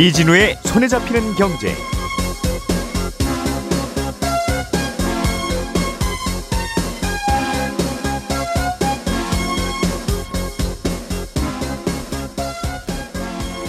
이진우의 0.00 0.56
손에 0.64 0.88
잡히는 0.88 1.34
경제. 1.34 1.74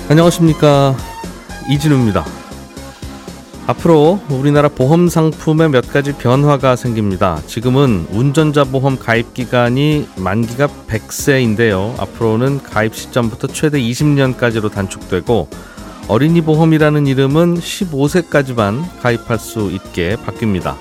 안녕하십니까 0.07 0.95
이진우입니다. 1.69 2.23
앞으로 3.67 4.21
우리나라 4.29 4.69
보험 4.69 5.09
상품에 5.09 5.67
몇 5.67 5.91
가지 5.91 6.13
변화가 6.13 6.77
생깁니다. 6.77 7.41
지금은 7.45 8.07
운전자 8.09 8.63
보험 8.63 8.97
가입 8.97 9.33
기간이 9.33 10.07
만기가 10.15 10.69
100세인데요. 10.87 11.99
앞으로는 11.99 12.63
가입 12.63 12.95
시점부터 12.95 13.47
최대 13.47 13.81
20년까지로 13.81 14.71
단축되고 14.71 15.49
어린이 16.07 16.41
보험이라는 16.41 17.07
이름은 17.07 17.55
15세까지만 17.55 18.83
가입할 19.01 19.39
수 19.39 19.71
있게 19.71 20.15
바뀝니다. 20.17 20.75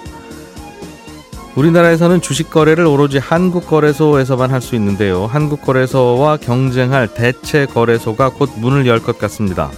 우리나라에서는 1.57 2.21
주식 2.21 2.51
거래를 2.51 2.87
오로지 2.87 3.19
한국 3.19 3.67
거래소에서만 3.67 4.51
할 4.51 4.61
수 4.61 4.75
있는데요. 4.77 5.27
한국 5.27 5.63
거래소와 5.63 6.37
경쟁할 6.39 7.13
대체 7.15 7.67
거래소가 7.67 8.31
곧 8.31 8.51
문을 8.57 8.87
열 8.87 9.01
것 9.01 9.19
같습니다. 9.19 9.71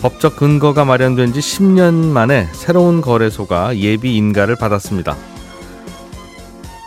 법적 0.00 0.36
근거가 0.36 0.84
마련된 0.84 1.32
지 1.32 1.40
10년 1.40 1.94
만에 1.94 2.48
새로운 2.52 3.00
거래소가 3.00 3.76
예비 3.78 4.16
인가를 4.16 4.56
받았습니다. 4.56 5.16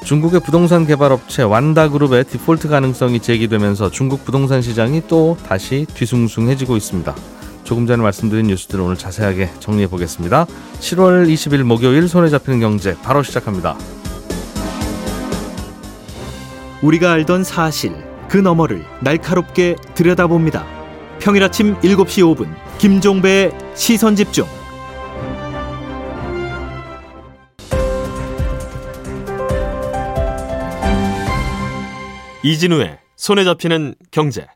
중국의 0.06 0.40
부동산 0.40 0.86
개발 0.88 1.12
업체 1.12 1.44
완다그룹의 1.44 2.24
디폴트 2.26 2.70
가능성이 2.70 3.20
제기되면서 3.20 3.92
중국 3.92 4.24
부동산 4.26 4.62
시장이 4.62 5.04
또 5.08 5.38
다시 5.48 5.86
뒤숭숭해지고 5.94 6.78
있습니다. 6.78 7.16
조금 7.70 7.86
전에 7.86 8.02
말씀드린 8.02 8.48
뉴스들을 8.48 8.84
오늘 8.84 8.98
자세하게 8.98 9.52
정리해 9.60 9.86
보겠습니다. 9.86 10.48
7월 10.80 11.32
20일 11.32 11.62
목요일 11.62 12.08
손에 12.08 12.28
잡히는 12.28 12.60
경제 12.60 12.96
바로 13.04 13.22
시작합니다. 13.22 13.78
우리가 16.82 17.12
알던 17.12 17.44
사실 17.44 17.94
그 18.28 18.38
너머를 18.38 18.84
날카롭게 19.02 19.76
들여다봅니다. 19.94 20.66
평일 21.20 21.44
아침 21.44 21.76
7시 21.82 22.36
5분 22.36 22.52
김종배의 22.80 23.52
시선 23.76 24.16
집중. 24.16 24.48
이진우의 32.42 32.98
손에 33.16 33.44
잡히는 33.44 33.94
경제. 34.10 34.48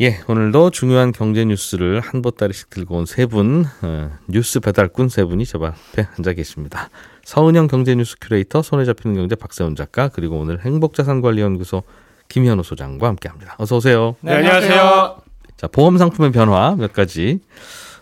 예, 0.00 0.18
오늘도 0.26 0.70
중요한 0.70 1.12
경제 1.12 1.44
뉴스를 1.44 2.00
한 2.00 2.20
보따리씩 2.20 2.68
들고 2.70 2.96
온 2.96 3.06
세 3.06 3.26
분, 3.26 3.64
어, 3.82 4.10
뉴스 4.26 4.58
배달꾼 4.58 5.08
세 5.08 5.24
분이 5.24 5.46
저 5.46 5.58
앞에 5.58 6.08
앉아 6.18 6.32
계십니다. 6.32 6.88
서은영 7.24 7.68
경제뉴스 7.68 8.16
큐레이터, 8.20 8.62
손에 8.62 8.84
잡히는 8.84 9.14
경제 9.16 9.36
박세훈 9.36 9.76
작가, 9.76 10.08
그리고 10.08 10.38
오늘 10.40 10.60
행복자산관리연구소 10.64 11.84
김현우 12.28 12.64
소장과 12.64 13.06
함께합니다. 13.06 13.54
어서 13.58 13.76
오세요. 13.76 14.16
네, 14.20 14.34
안녕하세요. 14.34 15.18
자, 15.56 15.66
보험 15.68 15.96
상품의 15.96 16.32
변화 16.32 16.74
몇 16.74 16.92
가지 16.92 17.38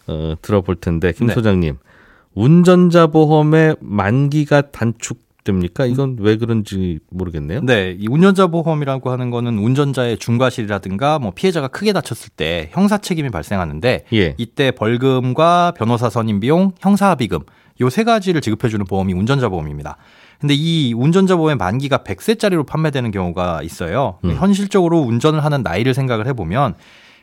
어, 0.07 0.35
들어볼 0.41 0.77
텐데 0.77 1.13
김 1.13 1.27
네. 1.27 1.35
소장님, 1.35 1.77
운전자 2.35 3.07
보험의 3.07 3.77
만기가 3.81 4.71
단축 4.71 5.19
됩니까? 5.45 5.87
이건 5.87 6.17
왜 6.21 6.37
그런지 6.37 6.99
모르겠네요. 7.11 7.61
네, 7.63 7.97
이 7.99 8.07
운전자 8.09 8.47
보험이라고 8.47 9.11
하는 9.11 9.31
거는 9.31 9.59
운전자의 9.59 10.19
중과실이라든가 10.19 11.19
뭐 11.19 11.33
피해자가 11.33 11.69
크게 11.69 11.93
다쳤을 11.93 12.31
때 12.37 12.69
형사 12.73 12.99
책임이 12.99 13.31
발생하는데 13.31 14.05
예. 14.13 14.35
이때 14.39 14.71
벌금과 14.71 15.73
변호사 15.77 16.09
선임 16.11 16.41
비용, 16.41 16.73
형사 16.81 17.11
합의금 17.11 17.41
요 17.81 17.89
세 17.89 18.05
가지를 18.05 18.41
지급해 18.41 18.69
주는 18.69 18.85
보험이 18.87 19.13
운전자 19.13 19.49
보험입니다. 19.49 19.97
근데 20.41 20.55
이 20.55 20.93
운전자 20.93 21.37
보험의 21.37 21.57
만기가 21.57 21.99
100세짜리로 21.99 22.67
판매되는 22.67 23.11
경우가 23.11 23.63
있어요. 23.63 24.19
음. 24.25 24.35
현실적으로 24.37 25.01
운전을 25.01 25.45
하는 25.45 25.63
나이를 25.63 25.95
생각을 25.95 26.27
해 26.27 26.33
보면 26.33 26.75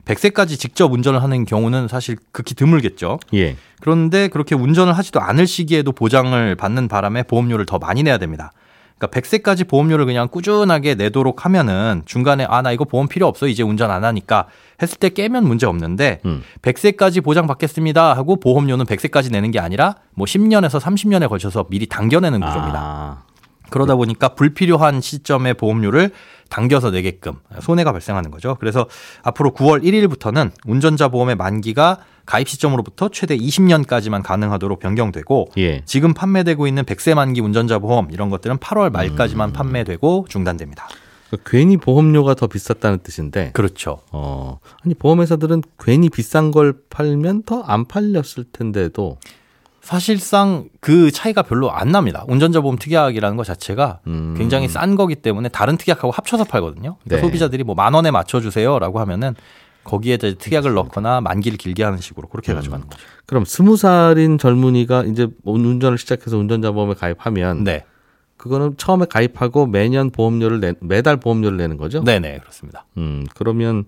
100세까지 0.05 0.57
직접 0.59 0.91
운전을 0.91 1.21
하는 1.21 1.45
경우는 1.45 1.87
사실 1.87 2.17
극히 2.31 2.55
드물겠죠. 2.55 3.19
예. 3.33 3.55
그런데 3.81 4.27
그렇게 4.27 4.55
운전을 4.55 4.93
하지도 4.93 5.19
않을 5.21 5.45
시기에도 5.47 5.91
보장을 5.91 6.55
받는 6.55 6.87
바람에 6.87 7.23
보험료를 7.23 7.65
더 7.65 7.77
많이 7.79 8.03
내야 8.03 8.17
됩니다. 8.17 8.51
그러니까 8.97 9.17
100세까지 9.21 9.65
보험료를 9.69 10.05
그냥 10.05 10.27
꾸준하게 10.27 10.95
내도록 10.95 11.45
하면은 11.45 12.01
중간에 12.05 12.45
아 12.49 12.61
나 12.61 12.71
이거 12.73 12.83
보험 12.83 13.07
필요 13.07 13.27
없어 13.27 13.47
이제 13.47 13.63
운전 13.63 13.91
안 13.91 14.03
하니까 14.03 14.47
했을 14.81 14.97
때 14.97 15.07
깨면 15.09 15.45
문제 15.47 15.65
없는데 15.65 16.19
음. 16.25 16.41
100세까지 16.61 17.23
보장 17.23 17.47
받겠습니다 17.47 18.13
하고 18.13 18.35
보험료는 18.37 18.85
100세까지 18.85 19.31
내는 19.31 19.51
게 19.51 19.59
아니라 19.59 19.95
뭐 20.15 20.25
10년에서 20.25 20.81
30년에 20.81 21.29
걸쳐서 21.29 21.67
미리 21.69 21.85
당겨내는 21.87 22.41
구조입니다. 22.41 22.79
아, 22.81 23.23
그러다 23.69 23.95
보니까 23.95 24.29
불필요한 24.29 24.99
시점에 24.99 25.53
보험료를 25.53 26.11
당겨서 26.49 26.91
내게끔 26.91 27.33
손해가 27.61 27.91
발생하는 27.91 28.31
거죠. 28.31 28.57
그래서 28.59 28.87
앞으로 29.23 29.51
9월 29.51 29.83
1일부터는 29.83 30.51
운전자 30.65 31.07
보험의 31.07 31.35
만기가 31.35 31.99
가입 32.25 32.47
시점으로부터 32.49 33.09
최대 33.09 33.35
20년까지만 33.37 34.21
가능하도록 34.23 34.79
변경되고 34.79 35.49
예. 35.57 35.81
지금 35.85 36.13
판매되고 36.13 36.67
있는 36.67 36.83
100세 36.83 37.15
만기 37.15 37.41
운전자 37.41 37.79
보험 37.79 38.09
이런 38.11 38.29
것들은 38.29 38.57
8월 38.57 38.91
말까지만 38.91 39.53
판매되고 39.53 40.25
중단됩니다. 40.29 40.87
그러니까 41.29 41.49
괜히 41.49 41.77
보험료가 41.77 42.33
더 42.33 42.47
비쌌다는 42.47 42.99
뜻인데. 43.03 43.51
그렇죠. 43.53 44.01
어, 44.11 44.59
아니 44.83 44.93
보험회사들은 44.95 45.61
괜히 45.79 46.09
비싼 46.09 46.51
걸 46.51 46.73
팔면 46.89 47.43
더 47.43 47.63
안 47.65 47.85
팔렸을 47.85 48.45
텐데도 48.51 49.17
사실상 49.81 50.69
그 50.79 51.09
차이가 51.11 51.41
별로 51.41 51.71
안 51.71 51.89
납니다. 51.91 52.23
운전자 52.27 52.61
보험 52.61 52.77
특약이라는 52.77 53.37
것 53.37 53.43
자체가 53.45 53.99
음. 54.07 54.35
굉장히 54.37 54.67
싼 54.67 54.95
거기 54.95 55.15
때문에 55.15 55.49
다른 55.49 55.77
특약하고 55.77 56.11
합쳐서 56.11 56.43
팔거든요. 56.43 56.97
그러니까 57.03 57.15
네. 57.15 57.21
소비자들이 57.21 57.63
뭐 57.63 57.75
만 57.75 57.93
원에 57.93 58.11
맞춰주세요라고 58.11 58.99
하면은 58.99 59.35
거기에 59.85 60.15
이제 60.15 60.35
특약을 60.35 60.73
넣거나 60.73 61.21
만기를 61.21 61.57
길게 61.57 61.83
하는 61.83 61.97
식으로 61.99 62.27
그렇게 62.27 62.51
해가지고 62.51 62.75
하는 62.75 62.87
거죠. 62.87 63.01
그럼 63.25 63.45
스무 63.45 63.77
살인 63.77 64.37
젊은이가 64.37 65.05
이제 65.05 65.27
운전을 65.43 65.97
시작해서 65.97 66.37
운전자 66.37 66.71
보험에 66.71 66.93
가입하면 66.93 67.63
네, 67.63 67.85
그거는 68.37 68.75
처음에 68.77 69.05
가입하고 69.09 69.65
매년 69.65 70.09
보험료를 70.11 70.59
내, 70.59 70.73
매달 70.81 71.17
보험료를 71.17 71.57
내는 71.57 71.77
거죠? 71.77 72.03
네, 72.03 72.19
네 72.19 72.37
그렇습니다. 72.39 72.85
음, 72.97 73.25
그러면 73.35 73.85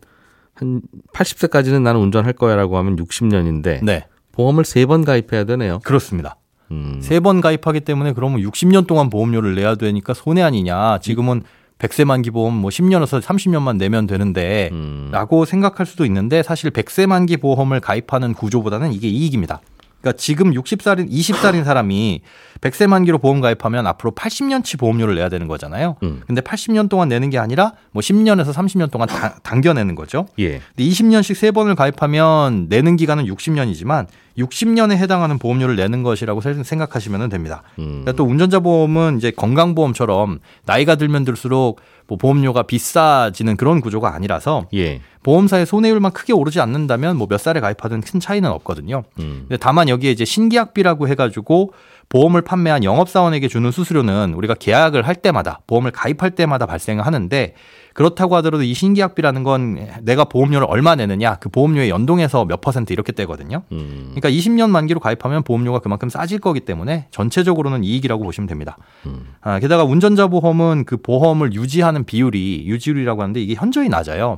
한 0.53 0.81
80세까지는 1.13 1.81
나는 1.81 1.99
운전할 1.99 2.33
거야라고 2.33 2.77
하면 2.77 2.95
60년인데 2.95 3.83
네, 3.83 4.05
보험을 4.41 4.65
세 4.65 4.85
번 4.85 5.05
가입해야 5.05 5.43
되네요. 5.45 5.79
그렇습니다. 5.83 6.37
음. 6.71 6.99
세번 7.01 7.41
가입하기 7.41 7.81
때문에 7.81 8.13
그러면 8.13 8.41
60년 8.41 8.87
동안 8.87 9.09
보험료를 9.09 9.55
내야 9.55 9.75
되니까 9.75 10.13
손해 10.13 10.41
아니냐. 10.41 10.99
지금은 10.99 11.43
100세 11.79 12.05
만기 12.05 12.29
보험 12.31 12.53
뭐 12.53 12.69
10년에서 12.69 13.21
30년만 13.21 13.77
내면 13.77 14.05
되는데 14.07 14.69
음. 14.71 15.09
라고 15.11 15.45
생각할 15.45 15.85
수도 15.85 16.05
있는데 16.05 16.43
사실 16.43 16.69
100세 16.71 17.07
만기 17.07 17.37
보험을 17.37 17.79
가입하는 17.79 18.33
구조보다는 18.33 18.93
이게 18.93 19.07
이익입니다. 19.07 19.61
그러니까 20.01 20.17
지금 20.17 20.51
60살인 20.51 21.09
20살인 21.11 21.63
사람이 21.63 22.21
100세 22.59 22.87
만기로 22.87 23.19
보험 23.19 23.39
가입하면 23.39 23.87
앞으로 23.87 24.11
80년치 24.11 24.77
보험료를 24.79 25.15
내야 25.15 25.29
되는 25.29 25.47
거잖아요. 25.47 25.95
음. 26.03 26.21
근데 26.27 26.41
80년 26.41 26.89
동안 26.89 27.07
내는 27.07 27.29
게 27.29 27.37
아니라 27.37 27.73
뭐 27.91 28.01
10년에서 28.01 28.51
30년 28.53 28.91
동안 28.91 29.07
다- 29.07 29.35
당겨내는 29.43 29.95
거죠. 29.95 30.25
예. 30.39 30.59
근데 30.75 30.83
20년씩 30.83 31.35
세 31.35 31.51
번을 31.51 31.75
가입하면 31.75 32.67
내는 32.69 32.97
기간은 32.97 33.25
60년이지만 33.25 34.07
60년에 34.37 34.91
해당하는 34.97 35.37
보험료를 35.37 35.75
내는 35.75 36.03
것이라고 36.03 36.41
세- 36.41 36.61
생각하시면 36.63 37.29
됩니다. 37.29 37.63
음. 37.79 37.85
그러니까 38.01 38.13
또 38.13 38.23
운전자 38.25 38.59
보험은 38.59 39.17
이제 39.17 39.31
건강보험처럼 39.31 40.39
나이가 40.65 40.95
들면 40.95 41.25
들수록 41.25 41.79
뭐 42.07 42.17
보험료가 42.17 42.63
비싸지는 42.63 43.55
그런 43.57 43.81
구조가 43.81 44.13
아니라서 44.13 44.65
예. 44.73 45.01
보험사의 45.23 45.65
손해율만 45.65 46.11
크게 46.11 46.33
오르지 46.33 46.59
않는다면 46.61 47.17
뭐 47.17 47.27
몇 47.31 47.39
살에 47.39 47.59
가입하든 47.61 48.01
큰 48.01 48.19
차이는 48.19 48.49
없거든요. 48.51 49.03
음. 49.19 49.45
근데 49.47 49.57
다만 49.57 49.87
여기에 49.87 50.11
이제 50.11 50.25
신계약비라고 50.25 51.07
해가지고 51.07 51.71
보험을 52.09 52.41
판매한 52.41 52.83
영업사원에게 52.83 53.47
주는 53.47 53.71
수수료는 53.71 54.33
우리가 54.33 54.53
계약을 54.55 55.07
할 55.07 55.15
때마다 55.15 55.61
보험을 55.65 55.91
가입할 55.91 56.31
때마다 56.31 56.65
발생을 56.65 57.05
하는데 57.05 57.53
그렇다고 57.93 58.35
하더라도 58.37 58.63
이 58.63 58.73
신계약비라는 58.73 59.43
건 59.43 59.87
내가 60.01 60.25
보험료를 60.25 60.67
얼마 60.69 60.95
내느냐 60.95 61.35
그 61.35 61.47
보험료에 61.47 61.87
연동해서 61.87 62.43
몇 62.43 62.59
퍼센트 62.59 62.91
이렇게 62.91 63.13
떼거든요. 63.13 63.63
음. 63.71 64.11
그러니까 64.13 64.29
20년 64.29 64.69
만기로 64.71 64.99
가입하면 64.99 65.43
보험료가 65.43 65.79
그만큼 65.79 66.09
싸질 66.09 66.39
거기 66.39 66.59
때문에 66.59 67.07
전체적으로는 67.11 67.85
이익이라고 67.85 68.23
보시면 68.25 68.47
됩니다. 68.47 68.77
음. 69.05 69.33
아, 69.39 69.59
게다가 69.59 69.85
운전자 69.85 70.27
보험은 70.27 70.83
그 70.85 70.97
보험을 70.97 71.53
유지하는 71.53 72.03
비율이 72.03 72.65
유지율이라고 72.65 73.21
하는데 73.21 73.41
이게 73.41 73.53
현저히 73.53 73.87
낮아요. 73.87 74.37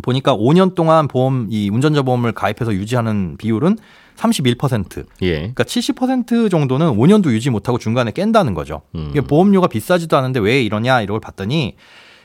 보니까 0.00 0.34
5년 0.34 0.74
동안 0.74 1.08
보험 1.08 1.48
이 1.50 1.68
운전자 1.68 2.02
보험을 2.02 2.32
가입해서 2.32 2.72
유지하는 2.72 3.36
비율은 3.36 3.76
31%. 4.16 5.04
예. 5.22 5.34
그러니까 5.38 5.64
70% 5.64 6.50
정도는 6.50 6.92
5년도 6.96 7.32
유지 7.32 7.50
못하고 7.50 7.78
중간에 7.78 8.10
깬다는 8.12 8.54
거죠. 8.54 8.82
음. 8.94 9.08
이게 9.10 9.20
보험료가 9.20 9.66
비싸지도 9.66 10.16
않은데 10.16 10.40
왜 10.40 10.62
이러냐 10.62 11.02
이걸 11.02 11.20
봤더니 11.20 11.76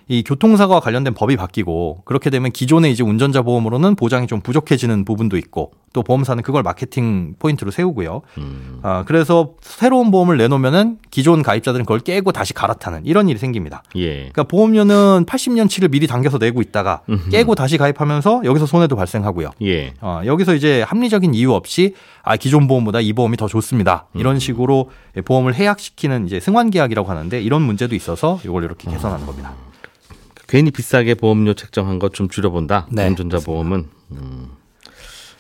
이 0.10 0.24
교통사고와 0.24 0.80
관련된 0.80 1.14
법이 1.14 1.36
바뀌고 1.36 2.04
그렇게 2.06 2.30
되면 2.30 2.52
기존의 2.52 2.92
이제 2.92 3.04
운전자 3.04 3.42
보험으로는 3.42 3.96
보장이 3.96 4.28
좀 4.28 4.40
부족해지는 4.40 5.04
부분도 5.04 5.38
있고 5.38 5.72
또 5.94 6.04
보험사는 6.04 6.44
그걸 6.44 6.64
마케팅 6.64 7.36
포인트로 7.40 7.72
세우고요. 7.72 8.22
음. 8.38 8.80
아, 8.84 9.04
그래서 9.06 9.54
새로운 9.62 10.12
보험을 10.12 10.38
내놓으면은 10.38 11.00
기존 11.12 11.42
가입자들은 11.42 11.86
그걸 11.86 12.00
깨고 12.00 12.32
다시 12.32 12.54
갈아타는 12.54 13.06
이런 13.06 13.28
일이 13.30 13.40
생깁니다. 13.40 13.84
예. 13.96 14.16
그러니까 14.16 14.44
보험료는 14.44 15.26
80년치를 15.26 15.92
미리 15.92 16.08
당겨서 16.08 16.38
내고 16.38 16.62
있다가 16.62 17.02
음흠. 17.10 17.30
깨고 17.30 17.56
다시 17.56 17.78
가입하면서 17.78 18.42
여기서 18.46 18.66
손해도 18.66 18.96
발생하고요. 18.96 19.52
예. 19.64 19.94
어, 20.02 20.22
여기서 20.26 20.56
이제 20.56 20.84
합리적인 20.84 21.34
이유 21.34 21.54
없이 21.54 21.96
아 22.22 22.38
기존 22.38 22.68
보험보다 22.68 23.02
이 23.02 23.14
보험이 23.14 23.36
더 23.36 23.48
좋습니다. 23.48 24.06
이런 24.14 24.40
식으로 24.40 24.90
보험을 25.26 25.56
해약시키는 25.56 26.28
이제 26.28 26.40
승환 26.40 26.70
계약이라고 26.70 27.10
하는데 27.10 27.42
이런 27.42 27.62
문제도 27.62 27.96
있어서 27.96 28.40
이걸 28.46 28.64
이렇게 28.64 28.90
개선하는 28.90 29.26
겁니다. 29.26 29.54
괜히 30.48 30.72
비싸게 30.72 31.16
보험료 31.16 31.54
책정한 31.54 32.00
것 32.00 32.14
좀 32.14 32.30
줄여본다. 32.30 32.88
네, 32.92 33.08
운전자 33.08 33.40
보험은. 33.40 33.88
음. 34.12 34.48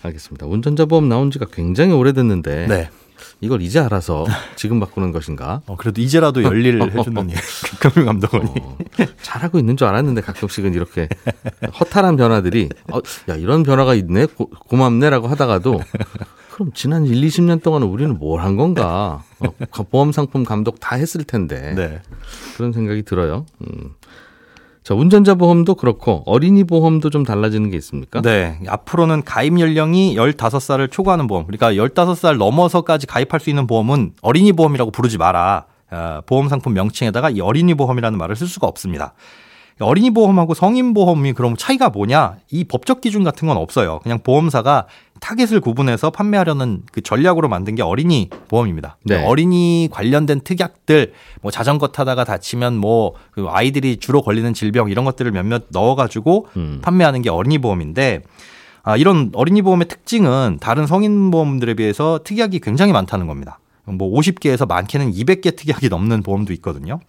알겠습니다. 0.03 0.45
운전자 0.45 0.85
보험 0.85 1.09
나온 1.09 1.31
지가 1.31 1.45
굉장히 1.51 1.93
오래됐는데 1.93 2.67
네. 2.67 2.89
이걸 3.41 3.61
이제 3.61 3.79
알아서 3.79 4.25
지금 4.55 4.79
바꾸는 4.79 5.11
것인가? 5.11 5.61
어, 5.65 5.75
그래도 5.75 6.01
이제라도 6.01 6.43
열일을 6.43 6.91
해주는 6.97 7.29
극감유 7.81 8.05
감독원이. 8.05 8.45
어, 8.61 8.77
잘하고 9.21 9.57
있는 9.59 9.75
줄 9.77 9.87
알았는데 9.87 10.21
가끔씩은 10.21 10.73
이렇게 10.73 11.07
허탈한 11.79 12.15
변화들이 12.17 12.69
어, 12.91 12.99
야 13.29 13.35
이런 13.35 13.63
변화가 13.63 13.95
있네 13.95 14.25
고, 14.27 14.49
고맙네라고 14.49 15.27
하다가도 15.27 15.81
그럼 16.53 16.71
지난 16.73 17.05
1, 17.05 17.21
20년 17.27 17.61
동안 17.63 17.83
우리는 17.83 18.17
뭘 18.19 18.39
한 18.41 18.55
건가? 18.55 19.23
어, 19.39 19.83
보험 19.83 20.11
상품 20.11 20.43
감독 20.43 20.79
다 20.79 20.95
했을 20.95 21.23
텐데 21.23 21.73
네. 21.75 22.01
그런 22.55 22.71
생각이 22.71 23.03
들어요. 23.03 23.45
음. 23.61 23.91
자 24.87 24.93
운전자 24.95 25.35
보험도 25.35 25.75
그렇고 25.75 26.23
어린이 26.25 26.63
보험도 26.63 27.09
좀 27.09 27.25
달라지는 27.25 27.69
게 27.69 27.75
있습니까? 27.75 28.21
네. 28.21 28.57
앞으로는 28.65 29.23
가입 29.25 29.59
연령이 29.59 30.15
15살을 30.15 30.89
초과하는 30.89 31.27
보험. 31.27 31.45
그러니까 31.45 31.73
15살 31.73 32.37
넘어서까지 32.37 33.05
가입할 33.05 33.41
수 33.41 33.49
있는 33.49 33.67
보험은 33.67 34.13
어린이 34.21 34.53
보험이라고 34.53 34.91
부르지 34.91 35.17
마라. 35.17 35.65
어, 35.91 36.21
보험 36.25 36.47
상품 36.47 36.73
명칭에다가 36.73 37.31
이 37.31 37.41
어린이 37.41 37.73
보험이라는 37.73 38.17
말을 38.17 38.37
쓸 38.37 38.47
수가 38.47 38.65
없습니다. 38.67 39.13
어린이 39.79 40.11
보험하고 40.11 40.53
성인 40.53 40.93
보험이 40.93 41.33
그럼 41.33 41.55
차이가 41.57 41.89
뭐냐? 41.89 42.37
이 42.51 42.63
법적 42.63 43.01
기준 43.01 43.23
같은 43.23 43.47
건 43.47 43.57
없어요. 43.57 43.99
그냥 44.03 44.19
보험사가 44.23 44.87
타겟을 45.19 45.61
구분해서 45.61 46.11
판매하려는 46.11 46.83
그 46.91 47.01
전략으로 47.01 47.47
만든 47.47 47.75
게 47.75 47.81
어린이 47.81 48.29
보험입니다. 48.47 48.97
네. 49.03 49.23
어린이 49.23 49.89
관련된 49.91 50.41
특약들, 50.41 51.13
뭐 51.41 51.51
자전거 51.51 51.87
타다가 51.87 52.23
다치면 52.23 52.77
뭐 52.77 53.07
그 53.37 53.45
아이들이 53.49 53.97
주로 53.97 54.23
걸리는 54.23 54.51
질병 54.55 54.89
이런 54.89 55.05
것들을 55.05 55.31
몇몇 55.31 55.65
넣어가지고 55.69 56.47
음. 56.57 56.79
판매하는 56.81 57.21
게 57.21 57.29
어린이 57.29 57.59
보험인데 57.59 58.23
아, 58.81 58.97
이런 58.97 59.29
어린이 59.35 59.61
보험의 59.61 59.87
특징은 59.87 60.57
다른 60.59 60.87
성인 60.87 61.29
보험들에 61.29 61.75
비해서 61.75 62.19
특약이 62.23 62.59
굉장히 62.61 62.93
많다는 62.93 63.27
겁니다. 63.27 63.59
뭐 63.85 64.09
50개에서 64.19 64.67
많게는 64.67 65.11
200개 65.11 65.55
특약이 65.55 65.89
넘는 65.89 66.23
보험도 66.23 66.51
있거든요. 66.53 66.99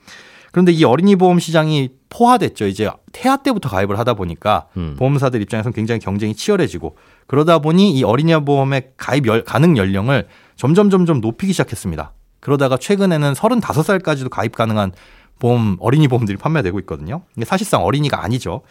그런데 0.52 0.72
이 0.72 0.82
어린이 0.84 1.14
보험 1.16 1.38
시장이 1.38 1.90
포화됐죠. 2.08 2.66
이제 2.66 2.90
태아 3.12 3.36
때부터 3.36 3.68
가입을 3.68 3.98
하다 3.98 4.14
보니까 4.14 4.66
음. 4.76 4.96
보험사들 4.98 5.42
입장에서는 5.42 5.74
굉장히 5.74 6.00
경쟁이 6.00 6.34
치열해지고 6.34 6.96
그러다 7.26 7.58
보니 7.58 7.92
이 7.92 8.02
어린이 8.04 8.32
보험의 8.44 8.92
가입 8.96 9.26
열- 9.26 9.44
가능 9.44 9.76
연령을 9.76 10.26
점점 10.56 10.88
점점 10.90 11.20
높이기 11.20 11.52
시작했습니다. 11.52 12.12
그러다가 12.40 12.76
최근에는 12.78 13.32
35살까지도 13.34 14.30
가입 14.30 14.54
가능한 14.54 14.92
보험 15.38 15.76
어린이 15.80 16.08
보험들이 16.08 16.38
판매되고 16.38 16.78
있거든요. 16.80 17.22
근데 17.34 17.44
사실상 17.44 17.84
어린이가 17.84 18.24
아니죠. 18.24 18.62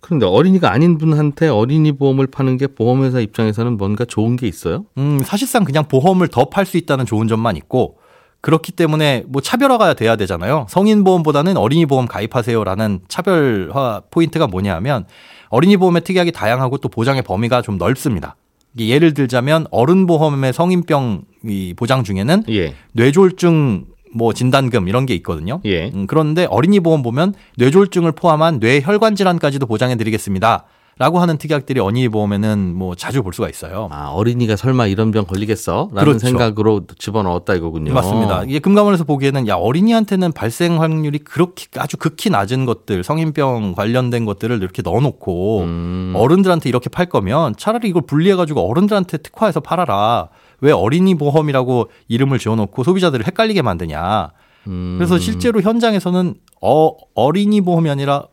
그런데 0.00 0.26
어린이가 0.26 0.70
아닌 0.70 0.96
분한테 0.96 1.48
어린이 1.48 1.90
보험을 1.92 2.28
파는 2.28 2.56
게 2.56 2.68
보험회사 2.68 3.18
입장에서는 3.18 3.76
뭔가 3.76 4.04
좋은 4.04 4.36
게 4.36 4.46
있어요? 4.46 4.84
음, 4.96 5.20
사실상 5.24 5.64
그냥 5.64 5.88
보험을 5.88 6.28
더 6.28 6.44
팔 6.48 6.64
수 6.64 6.76
있다는 6.76 7.04
좋은 7.04 7.26
점만 7.26 7.56
있고 7.56 7.97
그렇기 8.40 8.72
때문에 8.72 9.24
뭐 9.26 9.42
차별화가 9.42 9.94
돼야 9.94 10.16
되잖아요. 10.16 10.66
성인 10.68 11.04
보험보다는 11.04 11.56
어린이 11.56 11.86
보험 11.86 12.06
가입하세요라는 12.06 13.00
차별화 13.08 14.02
포인트가 14.10 14.46
뭐냐 14.46 14.74
하면 14.76 15.06
어린이 15.48 15.76
보험의 15.76 16.02
특약이 16.02 16.32
다양하고 16.32 16.78
또 16.78 16.88
보장의 16.88 17.22
범위가 17.22 17.62
좀 17.62 17.78
넓습니다. 17.78 18.36
예를 18.78 19.14
들자면 19.14 19.66
어른 19.70 20.06
보험의 20.06 20.52
성인병 20.52 21.22
이 21.44 21.74
보장 21.76 22.04
중에는 22.04 22.44
예. 22.50 22.74
뇌졸중 22.92 23.86
뭐 24.14 24.32
진단금 24.32 24.88
이런 24.88 25.06
게 25.06 25.14
있거든요. 25.16 25.60
예. 25.64 25.90
음, 25.94 26.06
그런데 26.06 26.46
어린이 26.46 26.80
보험 26.80 27.02
보면 27.02 27.34
뇌졸중을 27.56 28.12
포함한 28.12 28.58
뇌혈관 28.60 29.16
질환까지도 29.16 29.66
보장해 29.66 29.96
드리겠습니다. 29.96 30.64
라고 30.98 31.20
하는 31.20 31.38
특약들이 31.38 31.78
어린이 31.78 32.08
보험에는 32.08 32.74
뭐 32.74 32.96
자주 32.96 33.22
볼 33.22 33.32
수가 33.32 33.48
있어요. 33.48 33.88
아, 33.92 34.08
어린이가 34.08 34.56
설마 34.56 34.88
이런 34.88 35.12
병 35.12 35.24
걸리겠어? 35.24 35.90
라는 35.92 36.04
그렇죠. 36.04 36.26
생각으로 36.26 36.82
집어넣었다 36.98 37.54
이거군요. 37.54 37.94
맞습니다. 37.94 38.42
이게 38.44 38.58
금감원에서 38.58 39.04
보기에는 39.04 39.46
야 39.46 39.54
어린이한테는 39.54 40.32
발생 40.32 40.82
확률이 40.82 41.18
그렇게 41.18 41.66
아주 41.76 41.96
극히 41.96 42.30
낮은 42.30 42.66
것들 42.66 43.04
성인병 43.04 43.74
관련된 43.74 44.24
것들을 44.24 44.56
이렇게 44.60 44.82
넣어 44.82 45.00
놓고 45.00 45.60
음. 45.60 46.12
어른들한테 46.16 46.68
이렇게 46.68 46.88
팔 46.88 47.06
거면 47.06 47.54
차라리 47.56 47.88
이걸 47.88 48.02
분리해 48.02 48.34
가지고 48.34 48.68
어른들한테 48.68 49.18
특화해서 49.18 49.60
팔아라. 49.60 50.28
왜 50.60 50.72
어린이 50.72 51.14
보험이라고 51.14 51.90
이름을 52.08 52.40
지어 52.40 52.56
놓고 52.56 52.82
소비자들을 52.82 53.24
헷갈리게 53.24 53.62
만드냐. 53.62 54.32
음. 54.66 54.96
그래서 54.98 55.18
실제로 55.18 55.60
현장에서는 55.60 56.34
어 56.60 56.90
어린이 57.14 57.60
보험이 57.60 57.88
아니라 57.90 58.24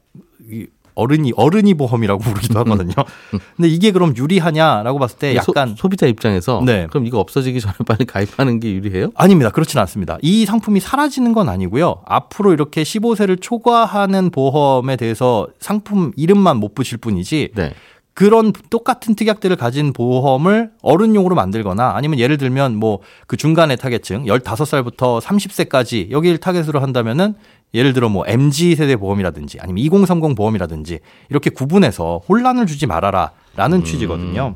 이 0.49 0.65
어른이 0.95 1.33
어른이 1.35 1.73
보험이라고 1.75 2.21
부르기도 2.21 2.59
하거든요. 2.59 2.93
근데 3.55 3.69
이게 3.69 3.91
그럼 3.91 4.15
유리하냐라고 4.15 4.97
봤을 4.97 5.19
때 5.19 5.35
약간 5.35 5.75
소, 5.77 5.89
비자 5.89 6.07
입장에서 6.07 6.61
네. 6.65 6.87
그럼 6.89 7.05
이거 7.05 7.19
없어지기 7.19 7.59
전에 7.59 7.75
빨리 7.85 8.05
가입하는 8.05 8.59
게 8.59 8.71
유리해요? 8.73 9.11
아닙니다. 9.15 9.51
그렇지는 9.51 9.81
않습니다. 9.81 10.17
이 10.21 10.45
상품이 10.45 10.79
사라지는 10.79 11.33
건 11.33 11.49
아니고요. 11.49 12.01
앞으로 12.05 12.53
이렇게 12.53 12.83
15세를 12.83 13.41
초과하는 13.41 14.31
보험에 14.31 14.95
대해서 14.95 15.47
상품 15.59 16.11
이름만 16.15 16.57
못 16.57 16.73
붙일 16.73 16.97
뿐이지 16.97 17.49
네. 17.55 17.73
그런 18.15 18.53
똑같은 18.69 19.13
특약들을 19.13 19.55
가진 19.57 19.93
보험을 19.93 20.71
어른용으로 20.81 21.35
만들거나 21.35 21.95
아니면 21.95 22.17
예를 22.17 22.37
들면 22.37 22.75
뭐 22.77 22.95
그 23.27 23.37
중간의 23.37 23.77
타겟층 23.77 24.25
15살부터 24.25 25.21
30세까지 25.21 26.11
여기를 26.11 26.37
타겟으로 26.37 26.79
한다면은 26.79 27.33
예를 27.73 27.93
들어 27.93 28.07
뭐 28.07 28.23
MZ 28.27 28.75
세대 28.75 28.95
보험이라든지 28.95 29.57
아니면 29.59 29.79
2030 29.79 30.35
보험이라든지 30.35 30.99
이렇게 31.29 31.49
구분해서 31.49 32.21
혼란을 32.29 32.65
주지 32.67 32.85
말아라 32.87 33.31
라는 33.55 33.83
취지거든요. 33.83 34.55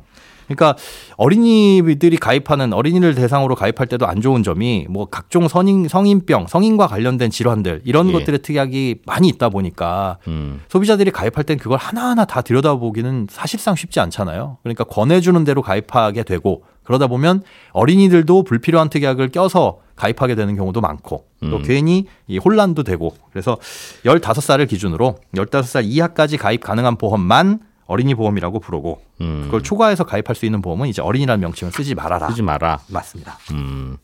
그러니까 0.50 0.76
어린이들이 1.18 2.18
가입하는 2.18 2.74
어린이를 2.74 3.16
대상으로 3.16 3.56
가입할 3.56 3.88
때도 3.88 4.08
안 4.08 4.22
좋은 4.22 4.44
점이 4.44 4.88
뭐 4.90 5.06
각종 5.06 5.48
성인 5.48 5.88
성인병, 5.88 6.48
성인과 6.48 6.88
관련된 6.88 7.30
질환들 7.30 7.82
이런 7.86 8.10
예. 8.10 8.14
것들의 8.14 8.40
특약이 8.40 9.02
많이 9.06 9.28
있다 9.30 9.50
보니까 9.50 10.18
음. 10.28 10.62
소비자들이 10.70 11.12
가입할 11.12 11.44
땐 11.44 11.58
그걸 11.58 11.78
하나하나 11.78 12.26
다 12.26 12.42
들여다보기는 12.42 13.28
사실상 13.30 13.76
쉽지 13.76 14.00
않잖아요. 14.00 14.58
그러니까 14.64 14.84
권해주는 14.86 15.44
대로 15.44 15.62
가입하게 15.62 16.24
되고 16.24 16.64
그러다 16.84 17.06
보면 17.06 17.44
어린이들도 17.74 18.44
불필요한 18.44 18.90
특약을 18.90 19.30
껴서 19.30 19.78
가입하게 19.96 20.34
되는 20.34 20.56
경우도 20.56 20.82
많고 20.82 21.26
또 21.42 21.58
음. 21.58 21.62
괜히 21.64 22.06
이 22.28 22.40
혼란도 22.40 22.84
되고 22.84 23.14
그래서 23.32 23.58
15살을 24.06 24.68
기준으로 24.68 25.18
15살 25.36 25.84
이하까지 25.86 26.38
가입 26.38 26.64
가능한 26.64 26.96
보험만 26.96 27.60
어린이 27.90 28.14
보험이라고 28.14 28.60
부르고 28.60 29.02
음. 29.22 29.42
그걸 29.46 29.64
초과해서 29.64 30.04
가입할 30.04 30.36
수 30.36 30.46
있는 30.46 30.62
보험은 30.62 30.88
이제 30.88 31.02
어린이라는 31.02 31.42
명칭을 31.42 31.74
쓰지 31.74 31.96
말아라. 31.96 32.30
쓰지 32.30 32.44
마라. 32.44 32.80
맞습니다. 32.88 33.40
음. 33.52 33.98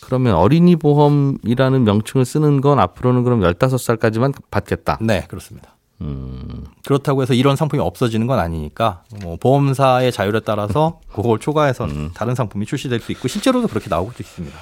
그러면 0.00 0.36
어린이 0.36 0.76
보험이라는 0.76 1.82
명칭을 1.82 2.24
쓰는 2.24 2.60
건 2.60 2.78
앞으로는 2.78 3.24
그럼 3.24 3.40
15살까지만 3.40 4.34
받겠다. 4.52 4.98
네, 5.00 5.26
그렇습니다. 5.28 5.74
음. 6.00 6.64
그렇다고 6.86 7.22
해서 7.22 7.34
이런 7.34 7.56
상품이 7.56 7.82
없어지는 7.82 8.28
건 8.28 8.38
아니니까 8.38 9.02
뭐 9.20 9.36
보험사의 9.36 10.12
자율에 10.12 10.40
따라서 10.44 11.00
그걸 11.12 11.40
초과해서 11.40 11.86
음. 11.86 12.10
다른 12.14 12.36
상품이 12.36 12.66
출시될 12.66 13.00
수 13.00 13.10
있고 13.12 13.26
실제로도 13.26 13.66
그렇게 13.66 13.88
나오고 13.90 14.12
있습니다. 14.18 14.56